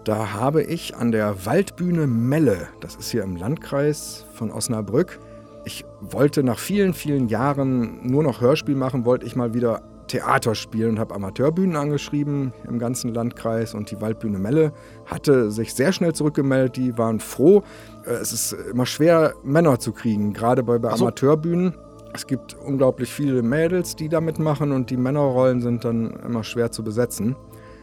[0.05, 5.21] Da habe ich an der Waldbühne Melle, das ist hier im Landkreis von Osnabrück,
[5.67, 10.55] ich wollte nach vielen, vielen Jahren nur noch Hörspiel machen, wollte ich mal wieder Theater
[10.55, 14.73] spielen und habe Amateurbühnen angeschrieben im ganzen Landkreis und die Waldbühne Melle
[15.05, 17.63] hatte sich sehr schnell zurückgemeldet, die waren froh.
[18.07, 21.05] Äh, es ist immer schwer, Männer zu kriegen, gerade bei, bei so.
[21.05, 21.75] Amateurbühnen.
[22.15, 26.73] Es gibt unglaublich viele Mädels, die da mitmachen und die Männerrollen sind dann immer schwer
[26.73, 27.37] zu besetzen.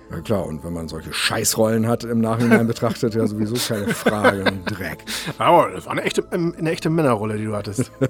[0.10, 4.46] Ja klar, und wenn man solche Scheißrollen hat im Nachhinein betrachtet, ja sowieso keine Frage,
[4.46, 5.04] ein Dreck.
[5.38, 7.92] Aber das war eine echte, ähm, eine echte Männerrolle, die du hattest.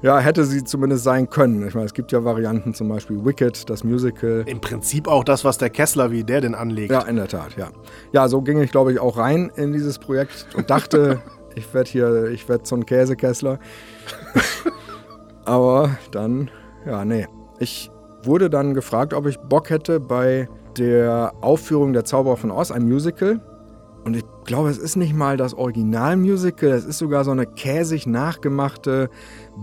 [0.00, 1.66] Ja, hätte sie zumindest sein können.
[1.66, 4.44] Ich meine, es gibt ja Varianten, zum Beispiel Wicked, das Musical.
[4.46, 6.92] Im Prinzip auch das, was der Kessler, wie der denn anlegt.
[6.92, 7.70] Ja, in der Tat, ja.
[8.12, 11.20] Ja, so ging ich, glaube ich, auch rein in dieses Projekt und dachte,
[11.56, 13.58] ich werde hier, ich werde so ein Käsekessler.
[15.44, 16.48] Aber dann,
[16.86, 17.26] ja, nee.
[17.58, 17.90] Ich
[18.22, 22.88] wurde dann gefragt, ob ich Bock hätte bei der Aufführung der Zauberer von Oz, ein
[22.88, 23.40] Musical.
[24.04, 28.06] Und ich glaube, es ist nicht mal das Originalmusical, es ist sogar so eine käsig
[28.06, 29.10] nachgemachte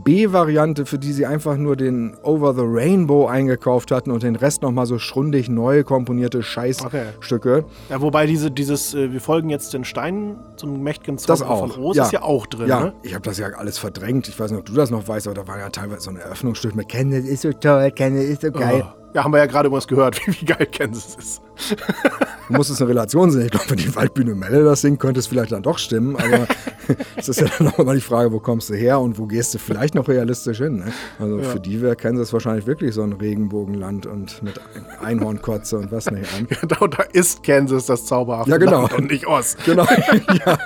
[0.03, 4.62] B-Variante, für die sie einfach nur den Over the Rainbow eingekauft hatten und den Rest
[4.62, 7.58] nochmal so schrundig neu komponierte Scheißstücke.
[7.58, 7.63] Okay.
[7.89, 11.71] Ja, wobei diese, dieses, äh, wir folgen jetzt den Steinen zum mächtigen das auch.
[11.71, 12.05] von Oz ja.
[12.05, 12.67] ist ja auch drin.
[12.67, 12.93] Ja, ne?
[13.03, 14.27] ich habe das ja alles verdrängt.
[14.27, 16.17] Ich weiß nicht, ob du das noch weißt, aber da war ja teilweise so ein
[16.17, 18.84] Eröffnungsstück mit Kenneth ist so toll, Kenneth ist so geil.
[18.86, 19.05] Oh.
[19.15, 21.41] Ja, haben wir ja gerade irgendwas gehört, wie, wie geil Kansas ist.
[22.49, 23.45] Du musst es eine Relation sehen.
[23.45, 26.17] Ich glaube, wenn die Waldbühne Melle das singt, könnte es vielleicht dann doch stimmen.
[26.17, 26.47] Aber
[27.15, 29.53] es ist ja dann auch immer die Frage, wo kommst du her und wo gehst
[29.53, 30.78] du vielleicht noch realistisch hin.
[30.78, 30.93] Ne?
[31.19, 31.43] Also ja.
[31.43, 34.60] für die wäre Kansas wahrscheinlich wirklich so ein Regenbogenland und mit
[35.02, 36.48] Einhornkotze und was nicht an.
[36.56, 38.88] Ja, da, ist Kansas das zauberhafte ja, genau.
[38.95, 39.58] Und nicht Oz.
[39.65, 39.86] Genau,
[40.45, 40.58] ja.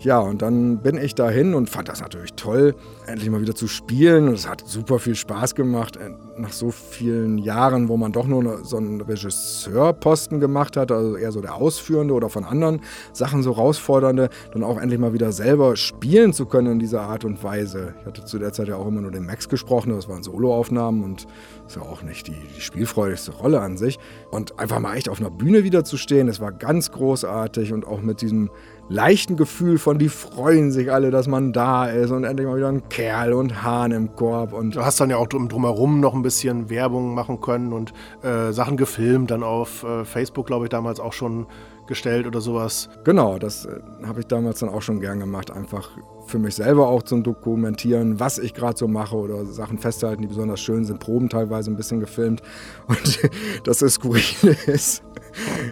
[0.00, 2.74] Ja, und dann bin ich dahin und fand das natürlich toll,
[3.08, 4.28] endlich mal wieder zu spielen.
[4.28, 8.26] Und es hat super viel Spaß gemacht, äh, nach so vielen Jahren, wo man doch
[8.26, 12.80] nur so einen Regisseurposten gemacht hat, also eher so der Ausführende oder von anderen
[13.12, 17.24] Sachen so herausfordernde, dann auch endlich mal wieder selber spielen zu können in dieser Art
[17.24, 17.94] und Weise.
[18.00, 21.02] Ich hatte zu der Zeit ja auch immer nur den Max gesprochen, das waren Soloaufnahmen
[21.02, 21.26] und
[21.66, 23.98] ist ja auch nicht die, die spielfreudigste Rolle an sich.
[24.30, 27.86] Und einfach mal echt auf einer Bühne wieder zu stehen, das war ganz großartig und
[27.86, 28.50] auch mit diesem
[28.88, 32.68] leichten Gefühl von, die freuen sich alle, dass man da ist und endlich mal wieder
[32.68, 34.52] ein Kerl und Hahn im Korb.
[34.52, 37.92] Und du hast dann ja auch drumherum noch ein bisschen Werbung machen können und
[38.24, 41.46] äh, Sachen gefilmt, dann auf äh, Facebook, glaube ich, damals auch schon
[41.86, 42.88] gestellt oder sowas.
[43.04, 45.90] Genau, das äh, habe ich damals dann auch schon gern gemacht, einfach
[46.26, 50.28] für mich selber auch zum Dokumentieren, was ich gerade so mache oder Sachen festhalten, die
[50.28, 52.42] besonders schön sind, Proben teilweise ein bisschen gefilmt.
[52.88, 53.20] Und
[53.62, 55.04] das Skurrile ist,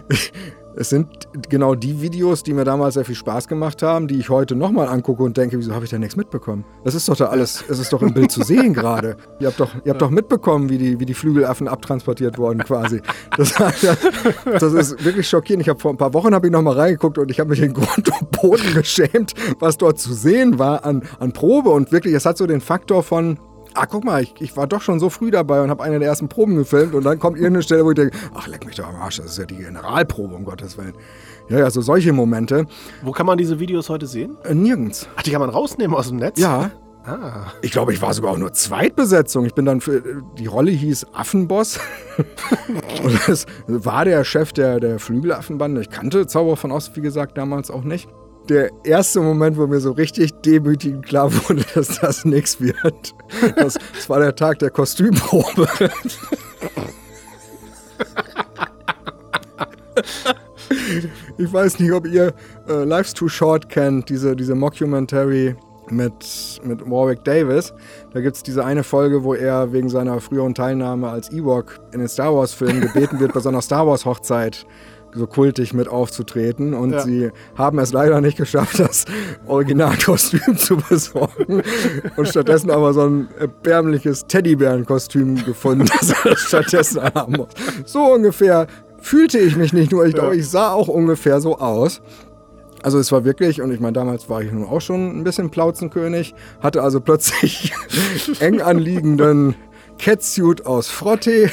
[0.79, 4.29] es sind genau die Videos, die mir damals sehr viel Spaß gemacht haben, die ich
[4.29, 6.63] heute nochmal angucke und denke, wieso habe ich da nichts mitbekommen?
[6.83, 9.17] Das ist doch da alles, es ist doch im Bild zu sehen gerade.
[9.39, 13.01] Ihr habt doch, ihr habt doch mitbekommen, wie die, wie die Flügelaffen abtransportiert wurden quasi.
[13.37, 13.53] Das,
[14.45, 15.63] das ist wirklich schockierend.
[15.63, 17.73] Ich habe vor ein paar Wochen habe ich nochmal reingeguckt und ich habe mich in
[17.73, 22.25] Grund und Boden geschämt, was dort zu sehen war an, an Probe und wirklich, es
[22.25, 23.39] hat so den Faktor von,
[23.77, 26.07] ah, guck mal, ich, ich, war doch schon so früh dabei und habe eine der
[26.07, 28.87] ersten Proben gefilmt und dann kommt irgendeine Stelle, wo ich denke, ach, leck mich doch
[28.87, 30.93] am Arsch, das ist ja die Generalprobe, um Gottes Willen.
[31.49, 32.65] Ja, ja, so solche Momente.
[33.03, 34.37] Wo kann man diese Videos heute sehen?
[34.43, 35.07] Äh, nirgends.
[35.15, 36.39] Ach, die kann man rausnehmen aus dem Netz?
[36.39, 36.71] Ja.
[37.05, 37.53] Ah.
[37.61, 39.45] Ich glaube, ich war sogar auch nur Zweitbesetzung.
[39.45, 40.03] Ich bin dann für,
[40.37, 41.79] die Rolle hieß Affenboss.
[43.03, 45.79] und das war der Chef der, der Flügelaffenbande.
[45.79, 48.09] Ich kannte Zauber von Ost, wie gesagt, damals auch nicht
[48.49, 53.13] der erste Moment, wo mir so richtig demütigend klar wurde, dass das nichts wird.
[53.55, 55.67] Das, das war der Tag der Kostümprobe.
[61.37, 62.33] Ich weiß nicht, ob ihr
[62.67, 65.55] äh, Life's Too Short kennt, diese, diese Mockumentary
[65.89, 67.73] mit, mit Warwick Davis.
[68.13, 71.99] Da gibt es diese eine Folge, wo er wegen seiner früheren Teilnahme als Ewok in
[71.99, 74.65] den Star Wars-Filmen gebeten wird, bei so einer Star Wars-Hochzeit
[75.13, 76.73] so kultig mit aufzutreten.
[76.73, 77.01] Und ja.
[77.01, 79.05] sie haben es leider nicht geschafft, das
[79.45, 81.63] Originalkostüm zu besorgen.
[82.15, 87.49] Und stattdessen aber so ein erbärmliches Teddybärenkostüm gefunden, das er stattdessen haben muss.
[87.85, 88.67] So ungefähr
[88.99, 92.01] fühlte ich mich nicht nur, ich glaube, ich sah auch ungefähr so aus.
[92.83, 95.49] Also es war wirklich, und ich meine, damals war ich nun auch schon ein bisschen
[95.49, 97.73] Plauzenkönig, hatte also plötzlich
[98.39, 99.55] eng anliegenden
[99.97, 101.49] Catsuit aus Frottee.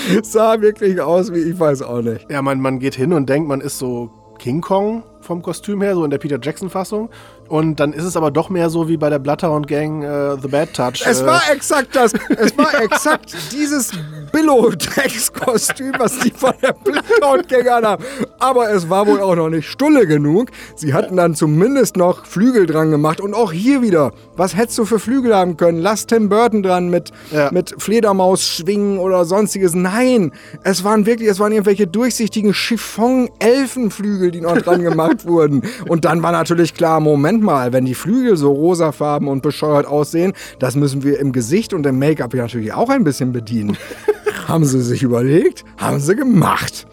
[0.22, 2.30] sah wirklich aus wie ich weiß auch nicht.
[2.30, 5.94] Ja, man, man geht hin und denkt, man ist so King Kong vom Kostüm her,
[5.94, 7.10] so in der Peter Jackson-Fassung.
[7.52, 10.48] Und dann ist es aber doch mehr so wie bei der Bloodhound Gang uh, The
[10.48, 11.04] Bad Touch.
[11.06, 11.26] Es äh.
[11.26, 12.14] war exakt das.
[12.30, 13.90] Es war exakt dieses
[14.32, 18.04] Billo-Dreckskostüm, was die von der Bloodhound Gang haben.
[18.38, 20.48] Aber es war wohl auch noch nicht stulle genug.
[20.76, 23.20] Sie hatten dann zumindest noch Flügel dran gemacht.
[23.20, 25.76] Und auch hier wieder, was hättest du für Flügel haben können?
[25.76, 27.50] Lass Tim Burton dran mit, ja.
[27.52, 29.74] mit Fledermaus-Schwingen oder sonstiges.
[29.74, 30.32] Nein,
[30.64, 35.64] es waren wirklich, es waren irgendwelche durchsichtigen Chiffon-Elfenflügel, die noch dran gemacht wurden.
[35.86, 40.32] Und dann war natürlich klar, Moment mal, wenn die Flügel so rosafarben und bescheuert aussehen,
[40.58, 43.76] das müssen wir im Gesicht und im Make-up natürlich auch ein bisschen bedienen.
[44.48, 46.86] haben sie sich überlegt, haben sie gemacht.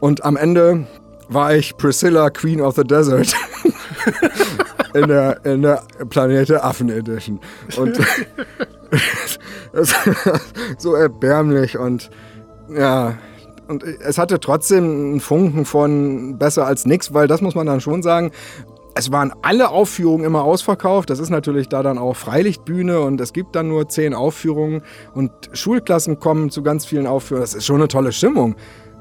[0.00, 0.86] Und am Ende
[1.28, 3.34] war ich Priscilla, Queen of the Desert.
[4.94, 7.40] in, der, in der Planete Affen Edition.
[7.76, 7.98] Und
[10.78, 12.10] so erbärmlich und
[12.68, 13.14] Ja,
[13.68, 17.80] und es hatte trotzdem einen Funken von besser als nix, weil das muss man dann
[17.80, 18.32] schon sagen.
[18.94, 21.10] Es waren alle Aufführungen immer ausverkauft.
[21.10, 24.82] Das ist natürlich da dann auch Freilichtbühne und es gibt dann nur zehn Aufführungen
[25.14, 27.42] und Schulklassen kommen zu ganz vielen Aufführungen.
[27.42, 28.56] Das ist schon eine tolle Stimmung.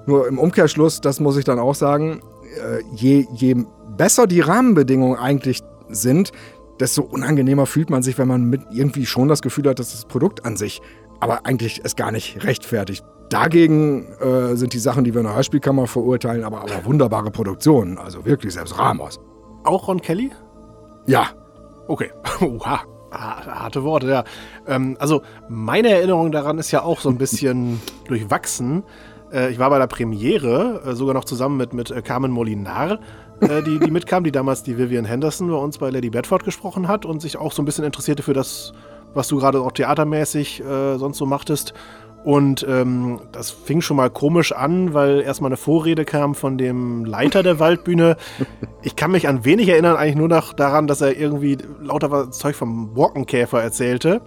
[0.05, 3.55] Nur im Umkehrschluss, das muss ich dann auch sagen, äh, je, je
[3.97, 6.31] besser die Rahmenbedingungen eigentlich sind,
[6.79, 10.05] desto unangenehmer fühlt man sich, wenn man mit irgendwie schon das Gefühl hat, dass das
[10.05, 10.81] Produkt an sich
[11.19, 13.03] aber eigentlich es gar nicht rechtfertigt.
[13.29, 17.97] Dagegen äh, sind die Sachen, die wir in der Hörspielkammer verurteilen, aber, aber wunderbare Produktionen.
[17.97, 19.19] Also wirklich, selbst Ramos.
[19.63, 20.31] Auch Ron Kelly?
[21.05, 21.27] Ja.
[21.87, 22.11] Okay.
[22.41, 22.81] Oha.
[23.11, 24.23] Harte Worte, ja.
[24.67, 28.83] Ähm, also, meine Erinnerung daran ist ja auch so ein bisschen durchwachsen.
[29.31, 32.99] Äh, ich war bei der Premiere, äh, sogar noch zusammen mit, mit äh, Carmen Molinar,
[33.41, 36.87] äh, die, die mitkam, die damals die Vivian Henderson bei uns bei Lady Bedford gesprochen
[36.87, 38.73] hat und sich auch so ein bisschen interessierte für das,
[39.13, 41.73] was du gerade auch theatermäßig äh, sonst so machtest.
[42.23, 47.05] Und ähm, das fing schon mal komisch an, weil erstmal eine Vorrede kam von dem
[47.05, 48.17] Leiter der Waldbühne.
[48.81, 52.55] Ich kann mich an wenig erinnern, eigentlich nur noch daran, dass er irgendwie lauter Zeug
[52.55, 54.21] vom Borkenkäfer erzählte.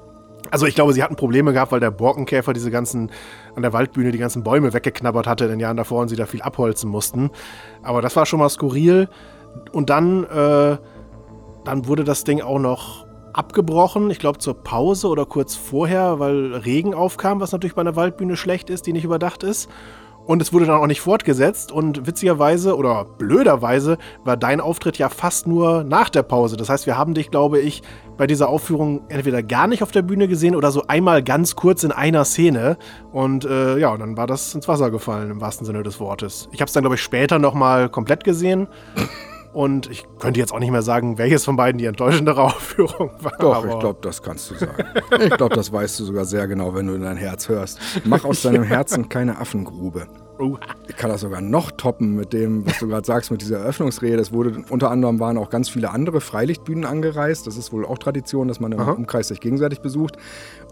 [0.51, 3.11] Also ich glaube, sie hatten Probleme gehabt, weil der Borkenkäfer diese ganzen,
[3.55, 6.26] an der Waldbühne die ganzen Bäume weggeknabbert hatte in den Jahren davor und sie da
[6.26, 7.30] viel abholzen mussten.
[7.82, 9.09] Aber das war schon mal skurril.
[9.72, 10.76] Und dann, äh,
[11.64, 16.55] dann wurde das Ding auch noch abgebrochen, ich glaube zur Pause oder kurz vorher, weil
[16.55, 19.68] Regen aufkam, was natürlich bei einer Waldbühne schlecht ist, die nicht überdacht ist.
[20.24, 21.72] Und es wurde dann auch nicht fortgesetzt.
[21.72, 26.57] Und witzigerweise oder blöderweise war dein Auftritt ja fast nur nach der Pause.
[26.57, 27.83] Das heißt, wir haben dich, glaube ich,
[28.16, 31.83] bei dieser Aufführung entweder gar nicht auf der Bühne gesehen oder so einmal ganz kurz
[31.83, 32.76] in einer Szene.
[33.11, 36.49] Und äh, ja, und dann war das ins Wasser gefallen, im wahrsten Sinne des Wortes.
[36.53, 38.68] Ich habe es dann, glaube ich, später nochmal komplett gesehen.
[39.53, 43.32] Und ich könnte jetzt auch nicht mehr sagen, welches von beiden die enttäuschendere Aufführung war.
[43.38, 44.84] Doch, ich glaube, das kannst du sagen.
[45.20, 47.78] ich glaube, das weißt du sogar sehr genau, wenn du in dein Herz hörst.
[48.05, 50.07] Mach aus deinem Herzen keine Affengrube.
[50.88, 54.20] Ich kann das sogar noch toppen mit dem, was du gerade sagst, mit dieser Eröffnungsrede.
[54.20, 57.46] Es wurde unter anderem waren auch ganz viele andere Freilichtbühnen angereist.
[57.46, 58.92] Das ist wohl auch Tradition, dass man im Aha.
[58.92, 60.16] Umkreis sich gegenseitig besucht.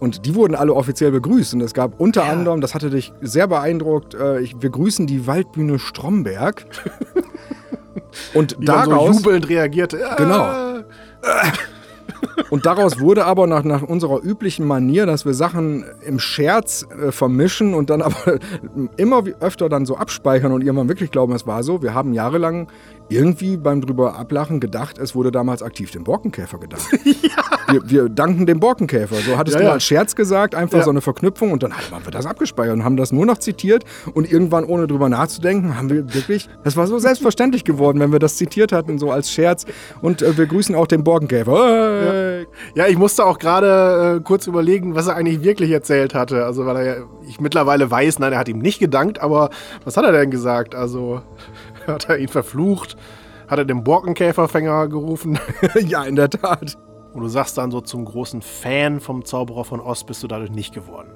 [0.01, 1.55] Und die wurden alle offiziell begrüßt.
[1.55, 2.33] Und es gab unter ja.
[2.33, 6.65] anderem, das hatte dich sehr beeindruckt, äh, ich, wir grüßen die Waldbühne Stromberg.
[8.35, 9.17] Und daraus.
[9.17, 10.01] so jubelnd reagierte.
[10.17, 10.81] Genau.
[12.51, 17.13] Und daraus wurde aber nach, nach unserer üblichen Manier, dass wir Sachen im Scherz äh,
[17.13, 18.39] vermischen und dann aber
[18.97, 21.83] immer öfter dann so abspeichern und irgendwann wirklich glauben, es war so.
[21.83, 22.69] Wir haben jahrelang
[23.09, 26.89] irgendwie beim drüber ablachen gedacht, es wurde damals aktiv dem Borkenkäfer gedacht.
[27.23, 27.40] ja.
[27.73, 29.17] Wir, wir, danken dem Borkenkäfer.
[29.17, 29.73] So hattest ja, du ja.
[29.73, 30.85] als Scherz gesagt, einfach ja.
[30.85, 33.85] so eine Verknüpfung und dann haben wir das abgespeichert und haben das nur noch zitiert
[34.15, 38.19] und irgendwann ohne drüber nachzudenken, haben wir wirklich, das war so selbstverständlich geworden, wenn wir
[38.19, 39.67] das zitiert hatten, so als Scherz
[40.03, 41.51] und äh, wir grüßen auch den Borkenkäfer.
[42.11, 42.47] Hey.
[42.75, 42.87] Ja.
[42.87, 46.45] ich musste auch gerade äh, kurz überlegen, was er eigentlich wirklich erzählt hatte.
[46.45, 49.51] Also, weil er ja, ich mittlerweile weiß, nein, er hat ihm nicht gedankt, aber
[49.85, 50.75] was hat er denn gesagt?
[50.75, 51.23] Also.
[51.87, 52.97] Hat er ihn verflucht?
[53.49, 55.39] Hat er den Borkenkäferfänger gerufen?
[55.81, 56.77] ja, in der Tat.
[57.13, 60.51] Und du sagst dann so zum großen Fan vom Zauberer von Ost bist du dadurch
[60.51, 61.11] nicht geworden.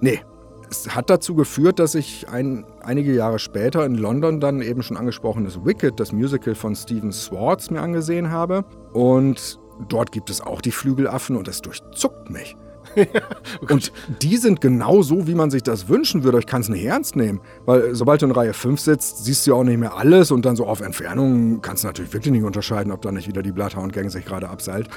[0.00, 0.20] Nee.
[0.70, 4.98] Es hat dazu geführt, dass ich ein, einige Jahre später in London dann eben schon
[4.98, 8.66] angesprochenes Wicked, das Musical von Stephen Swartz, mir angesehen habe.
[8.92, 9.58] Und
[9.88, 12.54] dort gibt es auch die Flügelaffen und es durchzuckt mich.
[13.68, 13.92] und
[14.22, 16.38] die sind genau so, wie man sich das wünschen würde.
[16.38, 17.40] Ich kann es nicht ernst nehmen.
[17.66, 20.44] Weil sobald du in Reihe 5 sitzt, siehst du ja auch nicht mehr alles und
[20.44, 23.52] dann so auf Entfernung kannst du natürlich wirklich nicht unterscheiden, ob da nicht wieder die
[23.52, 24.88] Bloodhound-Gang sich gerade abseilt.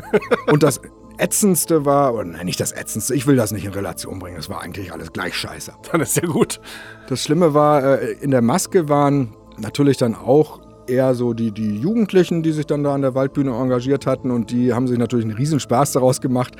[0.48, 0.80] und das
[1.18, 4.50] Ätzendste war, oder nein, nicht das Ätzendste, ich will das nicht in Relation bringen, das
[4.50, 5.72] war eigentlich alles gleich scheiße.
[5.92, 6.60] Dann ist ja gut.
[7.08, 11.78] Das Schlimme war, äh, in der Maske waren natürlich dann auch eher so die, die
[11.78, 15.24] Jugendlichen, die sich dann da an der Waldbühne engagiert hatten und die haben sich natürlich
[15.24, 16.54] einen Riesenspaß daraus gemacht,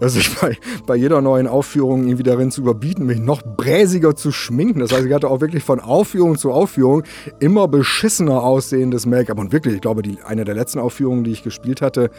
[0.00, 0.56] sich bei,
[0.86, 4.80] bei jeder neuen Aufführung irgendwie darin zu überbieten, mich noch bräsiger zu schminken.
[4.80, 7.04] Das heißt, ich hatte auch wirklich von Aufführung zu Aufführung
[7.38, 11.42] immer beschissener aussehendes Make-up und wirklich, ich glaube, die, eine der letzten Aufführungen, die ich
[11.42, 12.10] gespielt hatte,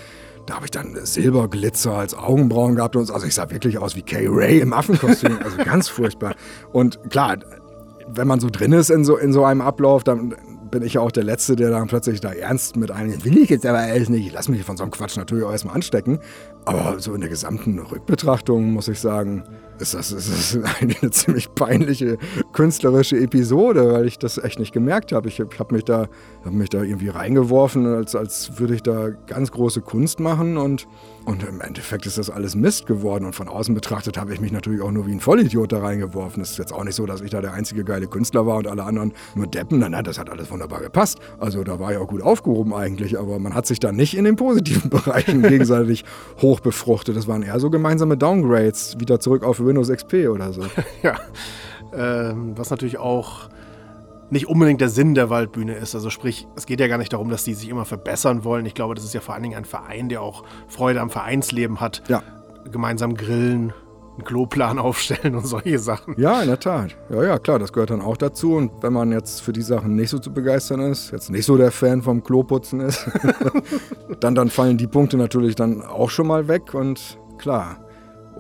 [0.45, 3.14] da habe ich dann Silberglitzer als Augenbrauen gehabt und so.
[3.14, 5.38] Also ich sah wirklich aus wie Kay Ray im Affenkostüm.
[5.43, 6.36] Also ganz furchtbar.
[6.72, 7.38] Und klar,
[8.07, 10.36] wenn man so drin ist in so, in so einem Ablauf, dann
[10.72, 13.49] bin ich ja auch der Letzte, der dann plötzlich da ernst mit einem, will ich
[13.49, 16.19] jetzt aber alles nicht, ich lass mich von so einem Quatsch natürlich auch erstmal anstecken.
[16.65, 19.43] Aber so in der gesamten Rückbetrachtung muss ich sagen,
[19.82, 22.17] ist das, ist das eine ziemlich peinliche
[22.53, 25.27] künstlerische Episode, weil ich das echt nicht gemerkt habe.
[25.27, 26.07] Ich habe mich, da,
[26.45, 30.88] hab mich da irgendwie reingeworfen, als, als würde ich da ganz große Kunst machen und,
[31.25, 33.25] und im Endeffekt ist das alles Mist geworden.
[33.25, 36.41] Und von außen betrachtet habe ich mich natürlich auch nur wie ein Vollidiot da reingeworfen.
[36.41, 38.67] Es ist jetzt auch nicht so, dass ich da der einzige geile Künstler war und
[38.67, 39.79] alle anderen nur Deppen.
[39.79, 41.19] Nein, nein, das hat alles wunderbar gepasst.
[41.39, 44.25] Also da war ich auch gut aufgehoben eigentlich, aber man hat sich da nicht in
[44.25, 46.05] den positiven Bereichen gegenseitig
[46.41, 47.15] hoch hochbefruchtet.
[47.15, 50.63] Das waren eher so gemeinsame Downgrades, wieder zurück auf Windows XP oder so.
[51.03, 51.15] ja.
[51.93, 53.49] Ähm, was natürlich auch
[54.30, 55.93] nicht unbedingt der Sinn der Waldbühne ist.
[55.93, 58.65] Also sprich, es geht ja gar nicht darum, dass die sich immer verbessern wollen.
[58.65, 61.82] Ich glaube, das ist ja vor allen Dingen ein Verein, der auch Freude am Vereinsleben
[61.82, 62.01] hat.
[62.07, 62.24] Ja.
[62.72, 63.74] Gemeinsam grillen,
[64.13, 66.15] einen Kloplan aufstellen und solche Sachen.
[66.17, 66.95] Ja, in der Tat.
[67.09, 68.55] Ja, ja, klar, das gehört dann auch dazu.
[68.55, 71.57] Und wenn man jetzt für die Sachen nicht so zu begeistern ist, jetzt nicht so
[71.57, 73.09] der Fan vom Kloputzen ist,
[74.22, 77.80] dann, dann fallen die Punkte natürlich dann auch schon mal weg und klar.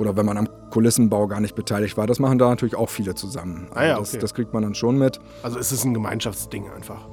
[0.01, 3.13] Oder wenn man am Kulissenbau gar nicht beteiligt war, das machen da natürlich auch viele
[3.13, 3.67] zusammen.
[3.75, 4.19] Ah ja, das, okay.
[4.19, 5.19] das kriegt man dann schon mit.
[5.43, 7.07] Also es ist ein Gemeinschaftsding einfach.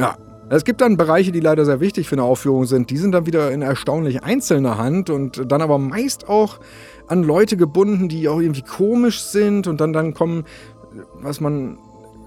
[0.00, 0.16] Ja.
[0.48, 2.88] Es gibt dann Bereiche, die leider sehr wichtig für eine Aufführung sind.
[2.88, 6.58] Die sind dann wieder in erstaunlich einzelner Hand und dann aber meist auch
[7.06, 10.44] an Leute gebunden, die auch irgendwie komisch sind und dann, dann kommen,
[11.20, 11.78] was man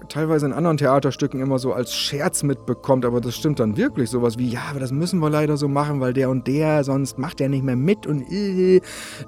[0.08, 4.10] teilweise in anderen Theaterstücken immer so als Scherz mitbekommt, aber das stimmt dann wirklich.
[4.10, 7.18] Sowas wie, ja, aber das müssen wir leider so machen, weil der und der, sonst
[7.18, 8.80] macht der nicht mehr mit und äh.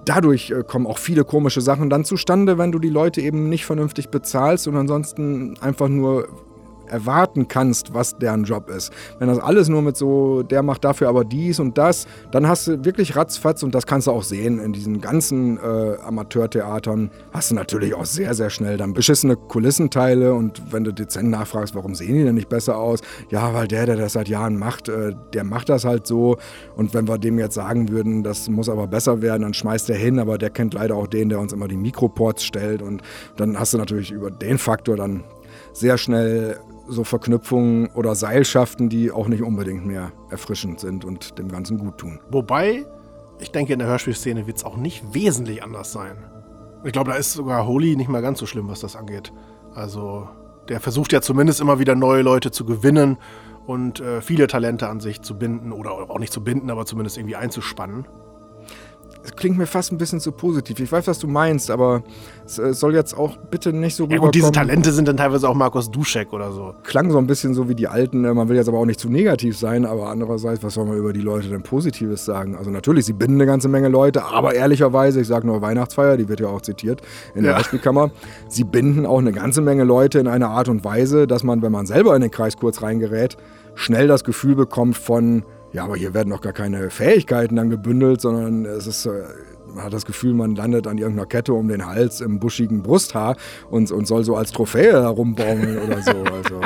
[0.05, 3.65] dadurch äh, kommen auch viele komische Sachen dann zustande, wenn du die Leute eben nicht
[3.65, 6.29] vernünftig bezahlst und ansonsten einfach nur
[6.91, 8.93] erwarten kannst, was deren Job ist.
[9.19, 12.67] Wenn das alles nur mit so, der macht dafür aber dies und das, dann hast
[12.67, 17.51] du wirklich ratzfatz und das kannst du auch sehen in diesen ganzen äh, Amateurtheatern, hast
[17.51, 21.95] du natürlich auch sehr, sehr schnell dann beschissene Kulissenteile und wenn du dezent nachfragst, warum
[21.95, 23.01] sehen die denn nicht besser aus?
[23.31, 26.37] Ja, weil der, der das seit Jahren macht, äh, der macht das halt so
[26.77, 29.97] und wenn wir dem jetzt sagen würden, das muss aber besser werden, dann schmeißt er
[29.97, 33.03] hin, aber der kennt leider auch den, der uns immer die Mikroports stellt und
[33.37, 35.25] dann hast du natürlich über den Faktor dann
[35.73, 36.59] sehr schnell
[36.89, 41.99] so Verknüpfungen oder Seilschaften, die auch nicht unbedingt mehr erfrischend sind und dem Ganzen gut
[41.99, 42.21] tun.
[42.31, 42.87] Wobei,
[43.39, 46.17] ich denke, in der Hörspielszene wird es auch nicht wesentlich anders sein.
[46.85, 49.33] Ich glaube, da ist sogar Holy nicht mal ganz so schlimm, was das angeht.
[49.75, 50.29] Also,
[50.69, 53.19] der versucht ja zumindest immer wieder neue Leute zu gewinnen
[53.67, 57.19] und äh, viele Talente an sich zu binden oder auch nicht zu binden, aber zumindest
[57.19, 58.07] irgendwie einzuspannen.
[59.29, 60.81] Das klingt mir fast ein bisschen zu positiv.
[60.81, 62.03] Ich weiß, was du meinst, aber
[62.47, 65.47] es äh, soll jetzt auch bitte nicht so Ja, und diese Talente sind dann teilweise
[65.49, 66.75] auch Markus Duschek oder so.
[66.83, 68.25] Klang so ein bisschen so wie die alten.
[68.25, 70.97] äh, Man will jetzt aber auch nicht zu negativ sein, aber andererseits, was soll man
[70.97, 72.57] über die Leute denn Positives sagen?
[72.57, 76.29] Also natürlich, sie binden eine ganze Menge Leute, aber ehrlicherweise, ich sage nur Weihnachtsfeier, die
[76.31, 77.03] wird ja auch zitiert
[77.35, 77.59] in der Ja.
[77.59, 78.11] Hörspielkammer,
[78.49, 81.73] sie binden auch eine ganze Menge Leute in einer Art und Weise, dass man, wenn
[81.73, 83.37] man selber in den Kreis kurz reingerät,
[83.75, 88.21] schnell das Gefühl bekommt von, ja, aber hier werden doch gar keine Fähigkeiten dann gebündelt,
[88.21, 89.25] sondern es ist, äh,
[89.75, 93.37] man hat das Gefühl, man landet an irgendeiner Kette um den Hals im buschigen Brusthaar
[93.71, 96.13] und, und soll so als Trophäe herumbaumeln oder so.
[96.39, 96.61] Also,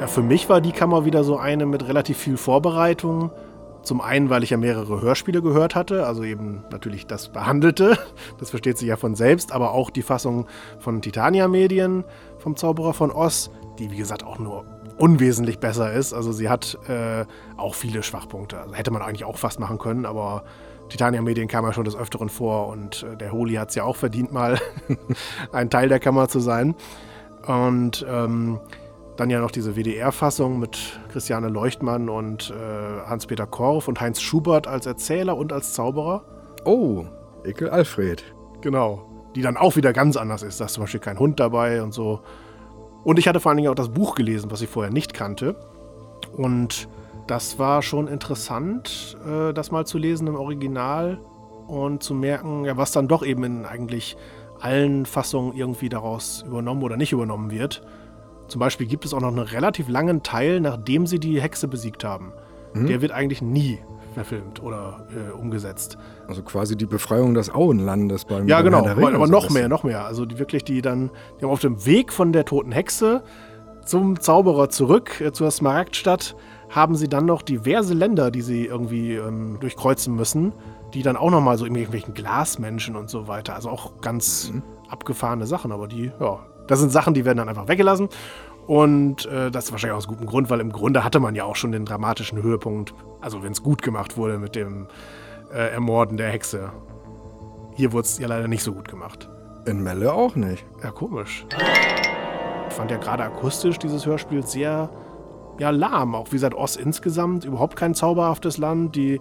[0.00, 3.30] Ja, für mich war die Kammer wieder so eine mit relativ viel Vorbereitung.
[3.82, 7.98] Zum einen, weil ich ja mehrere Hörspiele gehört hatte, also eben natürlich das Behandelte,
[8.38, 10.46] das versteht sich ja von selbst, aber auch die Fassung
[10.78, 12.04] von Titania Medien
[12.38, 14.64] vom Zauberer von Oz, die wie gesagt auch nur
[14.98, 16.12] unwesentlich besser ist.
[16.12, 17.24] Also sie hat äh,
[17.56, 18.60] auch viele Schwachpunkte.
[18.60, 20.44] Also hätte man eigentlich auch fast machen können, aber
[20.88, 23.84] Titania Medien kam ja schon des Öfteren vor und äh, der Holy hat es ja
[23.84, 24.58] auch verdient, mal
[25.52, 26.74] ein Teil der Kammer zu sein.
[27.46, 28.60] Und ähm,
[29.16, 34.66] dann ja noch diese WDR-Fassung mit Christiane Leuchtmann und äh, Hans-Peter Korff und Heinz Schubert
[34.66, 36.24] als Erzähler und als Zauberer.
[36.64, 37.04] oh,
[37.44, 38.24] Ekel Alfred.
[38.60, 39.06] Genau.
[39.36, 40.60] Die dann auch wieder ganz anders ist.
[40.60, 42.20] Da ist zum Beispiel kein Hund dabei und so.
[43.04, 45.56] Und ich hatte vor allen Dingen auch das Buch gelesen, was ich vorher nicht kannte.
[46.36, 46.88] Und
[47.26, 51.18] das war schon interessant, äh, das mal zu lesen im Original
[51.66, 54.16] und zu merken, was dann doch eben in eigentlich
[54.60, 57.82] allen Fassungen irgendwie daraus übernommen oder nicht übernommen wird.
[58.48, 62.04] Zum Beispiel gibt es auch noch einen relativ langen Teil, nachdem sie die Hexe besiegt
[62.04, 62.32] haben.
[62.74, 63.78] Der wird eigentlich nie
[64.14, 65.98] verfilmt oder äh, umgesetzt.
[66.26, 70.06] Also quasi die Befreiung des Auenlandes beim Ja, genau, aber, aber noch mehr, noch mehr.
[70.06, 73.22] Also die wirklich, die dann, die haben auf dem Weg von der toten Hexe
[73.84, 76.36] zum Zauberer zurück, äh, zur Smaragdstadt,
[76.70, 80.52] haben sie dann noch diverse Länder, die sie irgendwie ähm, durchkreuzen müssen,
[80.92, 83.54] die dann auch nochmal so irgendwelchen Glasmenschen und so weiter.
[83.54, 84.52] Also auch ganz
[84.88, 88.08] abgefahrene Sachen, aber die, ja, das sind Sachen, die werden dann einfach weggelassen.
[88.66, 91.56] Und äh, das ist wahrscheinlich aus gutem Grund, weil im Grunde hatte man ja auch
[91.56, 94.88] schon den dramatischen Höhepunkt, also wenn es gut gemacht wurde mit dem
[95.52, 96.72] äh, Ermorden der Hexe.
[97.74, 99.28] Hier wurde es ja leider nicht so gut gemacht.
[99.66, 100.64] In Melle auch nicht.
[100.82, 101.46] Ja, komisch.
[102.68, 104.90] Ich fand ja gerade akustisch dieses Hörspiel sehr
[105.58, 106.14] ja, lahm.
[106.14, 108.96] Auch wie gesagt, Oz insgesamt überhaupt kein zauberhaftes Land.
[108.96, 109.20] Die, äh,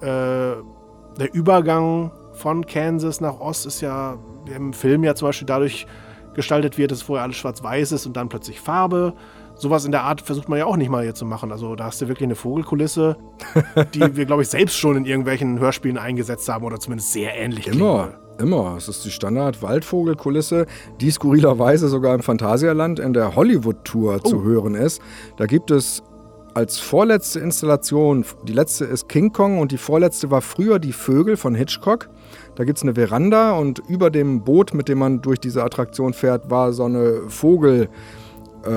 [0.00, 4.16] der Übergang von Kansas nach Oz ist ja
[4.54, 5.86] im Film ja zum Beispiel dadurch
[6.34, 9.14] gestaltet wird, dass vorher alles schwarz-weiß ist und dann plötzlich Farbe.
[9.54, 11.52] Sowas in der Art versucht man ja auch nicht mal hier zu machen.
[11.52, 13.16] Also da hast du wirklich eine Vogelkulisse,
[13.94, 17.66] die wir, glaube ich, selbst schon in irgendwelchen Hörspielen eingesetzt haben oder zumindest sehr ähnlich
[17.66, 18.08] Immer,
[18.38, 18.52] klingen.
[18.52, 18.76] immer.
[18.76, 20.66] Es ist die Standard-Waldvogelkulisse,
[21.00, 25.02] die skurrilerweise sogar im Phantasialand in der Hollywood-Tour zu hören ist.
[25.36, 26.02] Da gibt es
[26.54, 31.36] als vorletzte Installation, die letzte ist King Kong und die vorletzte war früher die Vögel
[31.36, 32.08] von Hitchcock.
[32.54, 36.12] Da gibt es eine Veranda und über dem Boot, mit dem man durch diese Attraktion
[36.12, 37.88] fährt, war so eine Vogel,
[38.64, 38.68] äh,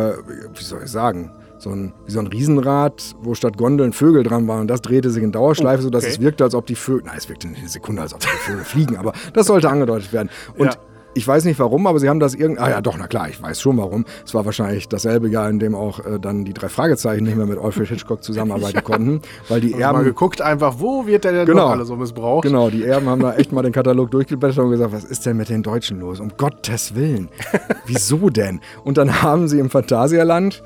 [0.54, 4.48] wie soll ich sagen, so ein, wie so ein Riesenrad, wo statt Gondeln Vögel dran
[4.48, 4.62] waren.
[4.62, 6.14] Und das drehte sich in Dauerschleife, sodass Okay.
[6.14, 8.28] es wirkte, als ob die Vögel, nein, es wirkte nicht eine Sekunde, als ob die
[8.28, 10.30] Vögel fliegen, aber das sollte angedeutet werden.
[10.58, 10.74] Und Ja.
[11.16, 12.62] Ich weiß nicht warum, aber sie haben das irgendwie.
[12.62, 14.06] Ah ja, doch, na klar, ich weiß schon warum.
[14.26, 17.46] Es war wahrscheinlich dasselbe Jahr, in dem auch äh, dann die drei Fragezeichen nicht mehr
[17.48, 20.04] mit Alfred Hitchcock zusammenarbeiten konnten, weil die Mal Erben.
[20.04, 21.68] geguckt einfach, wo wird der denn Genau.
[21.70, 22.44] alle so missbraucht?
[22.44, 25.38] Genau, die Erben haben da echt mal den Katalog durchgeblättert und gesagt, was ist denn
[25.38, 26.20] mit den Deutschen los?
[26.20, 27.30] Um Gottes Willen.
[27.88, 28.60] Wieso denn?
[28.84, 30.62] Und dann haben sie im Phantasialand,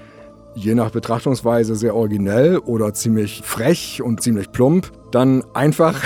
[0.56, 6.02] je nach Betrachtungsweise sehr originell oder ziemlich frech und ziemlich plump, dann einfach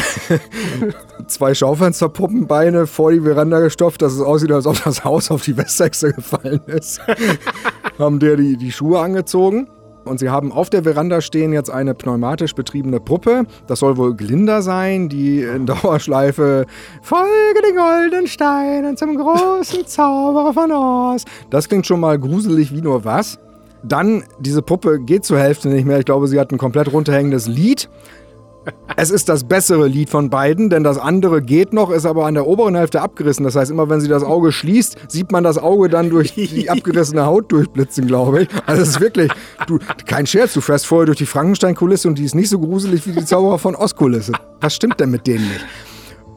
[1.28, 5.58] zwei Schaufensterpuppenbeine vor die Veranda gestopft, dass es aussieht, als ob das Haus auf die
[5.58, 7.02] Westsechse gefallen ist.
[8.00, 9.68] haben der die, die Schuhe angezogen.
[10.06, 13.46] Und sie haben auf der Veranda stehen jetzt eine pneumatisch betriebene Puppe.
[13.68, 16.66] Das soll wohl Glinda sein, die in Dauerschleife
[17.02, 21.24] Folge den goldenen Steinen zum großen Zauberer von Oz.
[21.50, 23.40] Das klingt schon mal gruselig wie nur was.
[23.84, 26.00] Dann, diese Puppe geht zur Hälfte nicht mehr.
[26.00, 27.90] Ich glaube, sie hat ein komplett runterhängendes Lied.
[28.96, 32.36] Es ist das bessere Lied von beiden, denn das andere geht noch, ist aber an
[32.36, 33.44] der oberen Hälfte abgerissen.
[33.44, 36.70] Das heißt, immer wenn sie das Auge schließt, sieht man das Auge dann durch die
[36.70, 38.50] abgerissene Haut durchblitzen, glaube ich.
[38.66, 39.32] Also es ist wirklich,
[39.68, 43.06] du, kein Scherz, du fährst vorher durch die Frankenstein-Kulisse und die ist nicht so gruselig
[43.08, 44.34] wie die Zauberer von Oz-Kulisse.
[44.62, 45.66] Was stimmt denn mit denen nicht?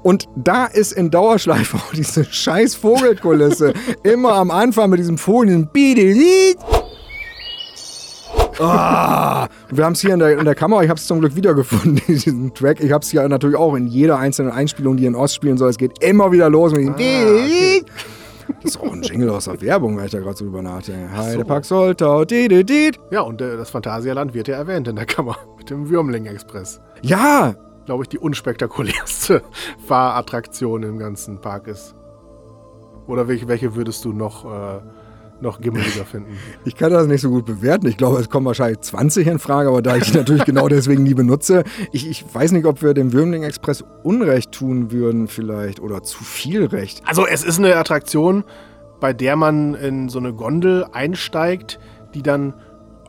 [0.03, 3.75] Und da ist in Dauerschleife auch diese scheiß Vogelkulisse.
[4.05, 6.59] Immer am Anfang mit diesem Bidelied.
[8.59, 11.37] Ah, wir haben es hier in der, in der Kamera, ich habe es zum Glück
[11.37, 12.81] wiedergefunden, diesen Track.
[12.81, 15.69] Ich habe es hier natürlich auch in jeder einzelnen Einspielung, die in Ost spielen soll.
[15.69, 17.85] Es geht immer wieder los mit diesem okay.
[18.63, 21.15] Das ist auch ein Jingle aus der Werbung, wenn ich da gerade so drüber nachdenke.
[21.15, 22.99] Heidepark Soltau, dididid.
[23.11, 26.81] Ja, und äh, das Phantasialand wird ja erwähnt in der Kammer mit dem Würmling-Express.
[27.03, 27.55] Ja,
[27.87, 29.43] Glaube ich, die unspektakulärste
[29.87, 31.95] Fahrattraktion im ganzen Park ist.
[33.07, 34.81] Oder welche, welche würdest du noch, äh,
[35.41, 36.37] noch gimmeliger finden?
[36.65, 37.87] Ich kann das nicht so gut bewerten.
[37.87, 41.03] Ich glaube, es kommen wahrscheinlich 20 in Frage, aber da ich die natürlich genau deswegen
[41.03, 45.81] nie benutze, ich, ich weiß nicht, ob wir dem Würmling Express Unrecht tun würden, vielleicht,
[45.81, 47.03] oder zu viel Recht.
[47.07, 48.45] Also es ist eine Attraktion,
[49.01, 51.79] bei der man in so eine Gondel einsteigt,
[52.15, 52.55] die dann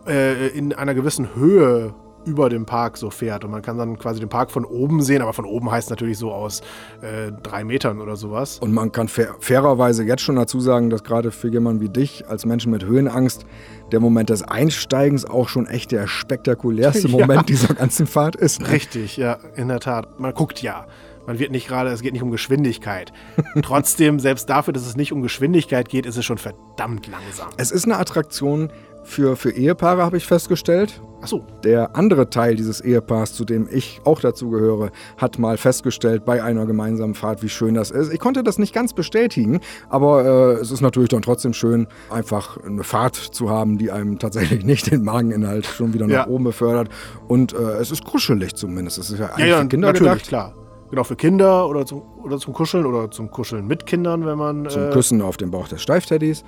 [0.07, 1.93] äh, in einer gewissen Höhe
[2.27, 3.43] über dem Park so fährt.
[3.45, 6.17] Und man kann dann quasi den Park von oben sehen, aber von oben heißt natürlich
[6.17, 6.61] so aus
[7.01, 8.59] äh, drei Metern oder sowas.
[8.59, 12.27] Und man kann fair, fairerweise jetzt schon dazu sagen, dass gerade für jemanden wie dich
[12.27, 13.45] als Menschen mit Höhenangst
[13.91, 17.17] der Moment des Einsteigens auch schon echt der spektakulärste Ja.
[17.17, 18.59] Moment dieser ganzen Fahrt ist.
[18.61, 18.69] ne?
[18.69, 20.19] Richtig, ja, in der Tat.
[20.19, 20.85] Man guckt ja.
[21.25, 23.11] Man wird nicht gerade, es geht nicht um Geschwindigkeit.
[23.61, 27.49] Trotzdem, selbst dafür, dass es nicht um Geschwindigkeit geht, ist es schon verdammt langsam.
[27.57, 28.69] Es ist eine Attraktion
[29.07, 31.01] für, für Ehepaare, habe ich festgestellt.
[31.21, 36.43] Achso, Der andere Teil dieses Ehepaars, zu dem ich auch dazugehöre, hat mal festgestellt bei
[36.43, 38.13] einer gemeinsamen Fahrt, wie schön das ist.
[38.13, 42.57] Ich konnte das nicht ganz bestätigen, aber äh, es ist natürlich dann trotzdem schön, einfach
[42.63, 46.27] eine Fahrt zu haben, die einem tatsächlich nicht den Mageninhalt schon wieder nach Ja.
[46.27, 46.89] oben befördert.
[47.27, 48.99] Und äh, es ist kuschelig zumindest.
[48.99, 50.27] Es ist ja ja, eigentlich ja, für Kinder natürlich, gedacht.
[50.27, 50.53] klar.
[50.89, 54.69] Genau, für Kinder oder zum, oder zum Kuscheln oder zum Kuscheln mit Kindern, wenn man.
[54.69, 56.45] Zum äh, Küssen auf dem Bauch des Steifteddys.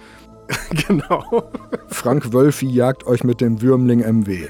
[0.88, 1.52] Genau.
[1.88, 4.48] Frank Wölfi jagt euch mit dem Würmling MW.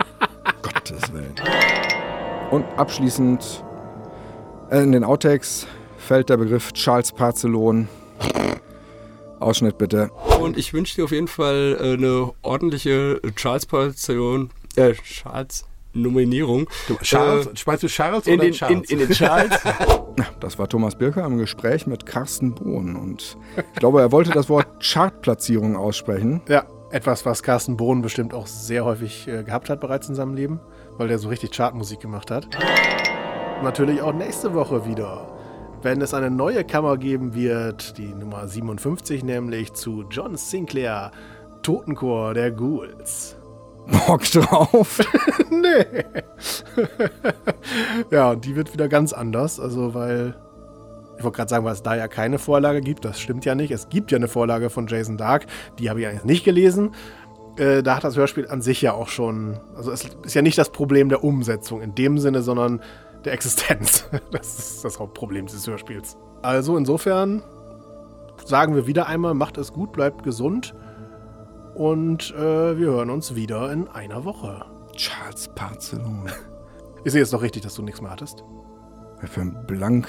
[0.62, 1.34] Gottes Willen.
[2.50, 3.64] Und abschließend
[4.70, 5.66] äh, in den Outtakes
[5.98, 7.88] fällt der Begriff Charles Parzelon.
[9.38, 10.10] Ausschnitt bitte.
[10.40, 14.94] Und ich wünsche dir auf jeden Fall äh, eine ordentliche Charles-Portion, äh,
[15.92, 16.66] Charles-Nominierung.
[17.02, 18.90] Charles, Äh, meinst du Charles in oder den, in, Charles?
[18.90, 19.58] in den Charles.
[20.40, 22.94] Das war Thomas Birker im Gespräch mit Carsten Bohn.
[22.96, 26.42] Und ich glaube, er wollte das Wort Chartplatzierung aussprechen.
[26.48, 30.34] Ja, etwas, was Carsten Bohn bestimmt auch sehr häufig äh, gehabt hat bereits in seinem
[30.34, 30.60] Leben,
[30.98, 32.48] weil der so richtig Chartmusik gemacht hat.
[33.62, 35.28] Natürlich auch nächste Woche wieder,
[35.82, 41.12] wenn es eine neue Kammer geben wird, die Nummer 57 nämlich zu John Sinclair,
[41.62, 43.36] Totenchor der Ghouls.
[43.90, 45.00] Bock drauf.
[45.50, 46.04] nee.
[48.10, 50.34] ja, und die wird wieder ganz anders, also weil
[51.20, 53.70] ich wollte gerade sagen, weil es da ja keine Vorlage gibt, das stimmt ja nicht.
[53.70, 55.46] Es gibt ja eine Vorlage von Jason Dark,
[55.78, 56.92] die habe ich eigentlich nicht gelesen.
[57.56, 60.56] Äh, da hat das Hörspiel an sich ja auch schon, also es ist ja nicht
[60.56, 62.80] das Problem der Umsetzung in dem Sinne, sondern
[63.24, 64.08] der Existenz.
[64.30, 66.16] Das ist das Hauptproblem dieses Hörspiels.
[66.40, 67.42] Also insofern
[68.46, 70.74] sagen wir wieder einmal, macht es gut, bleibt gesund
[71.80, 74.66] und äh, wir hören uns wieder in einer Woche.
[74.94, 76.30] Charles Parzelon.
[77.02, 78.44] Ich sehe jetzt doch richtig, dass du nichts mehr hattest.
[79.24, 80.06] Für ein blank,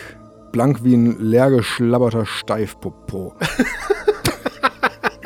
[0.52, 3.34] blank wie ein leer geschlabberter Steifpopo.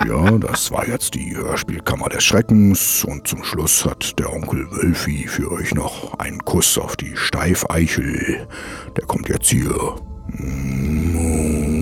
[0.07, 5.27] Ja, das war jetzt die Hörspielkammer des Schreckens und zum Schluss hat der Onkel Wölfi
[5.27, 8.47] für euch noch einen Kuss auf die Steifeichel.
[8.95, 9.95] Der kommt jetzt hier.
[10.27, 11.74] Mm,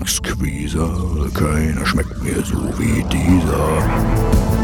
[0.00, 0.90] exquiser,
[1.34, 4.59] keiner schmeckt mir so wie dieser.